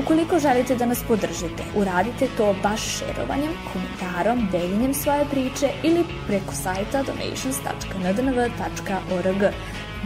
Ukoliko 0.03 0.39
želite 0.39 0.77
da 0.77 0.87
nas 0.87 1.03
podržite, 1.09 1.63
uradite 1.77 2.29
to 2.37 2.55
baš 2.63 2.81
šerovanjem, 2.99 3.53
komentarom, 3.73 4.49
deljenjem 4.53 4.95
svoje 4.95 5.25
priče 5.31 5.71
ili 5.83 6.05
preko 6.27 6.53
sajta 6.53 7.03
donations.ndnv.org. 7.03 9.43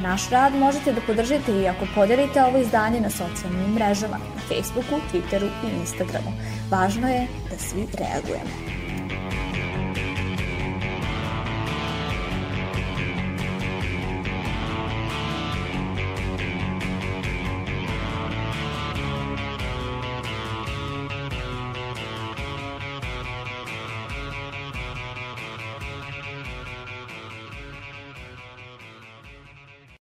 Naš 0.03 0.31
rad 0.31 0.55
možete 0.55 0.93
da 0.93 1.01
podržite 1.07 1.53
i 1.53 1.69
ako 1.69 1.87
podelite 1.95 2.45
ovo 2.45 2.59
izdanje 2.59 3.01
na 3.01 3.11
socijalnim 3.11 3.75
mrežama, 3.75 4.19
na 4.19 4.41
Facebooku, 4.49 5.01
Twitteru 5.13 5.49
i 5.65 5.69
Instagramu. 5.81 6.33
Važno 6.71 7.09
je 7.09 7.27
da 7.51 7.59
svi 7.59 7.87
reagujemo. 7.99 8.74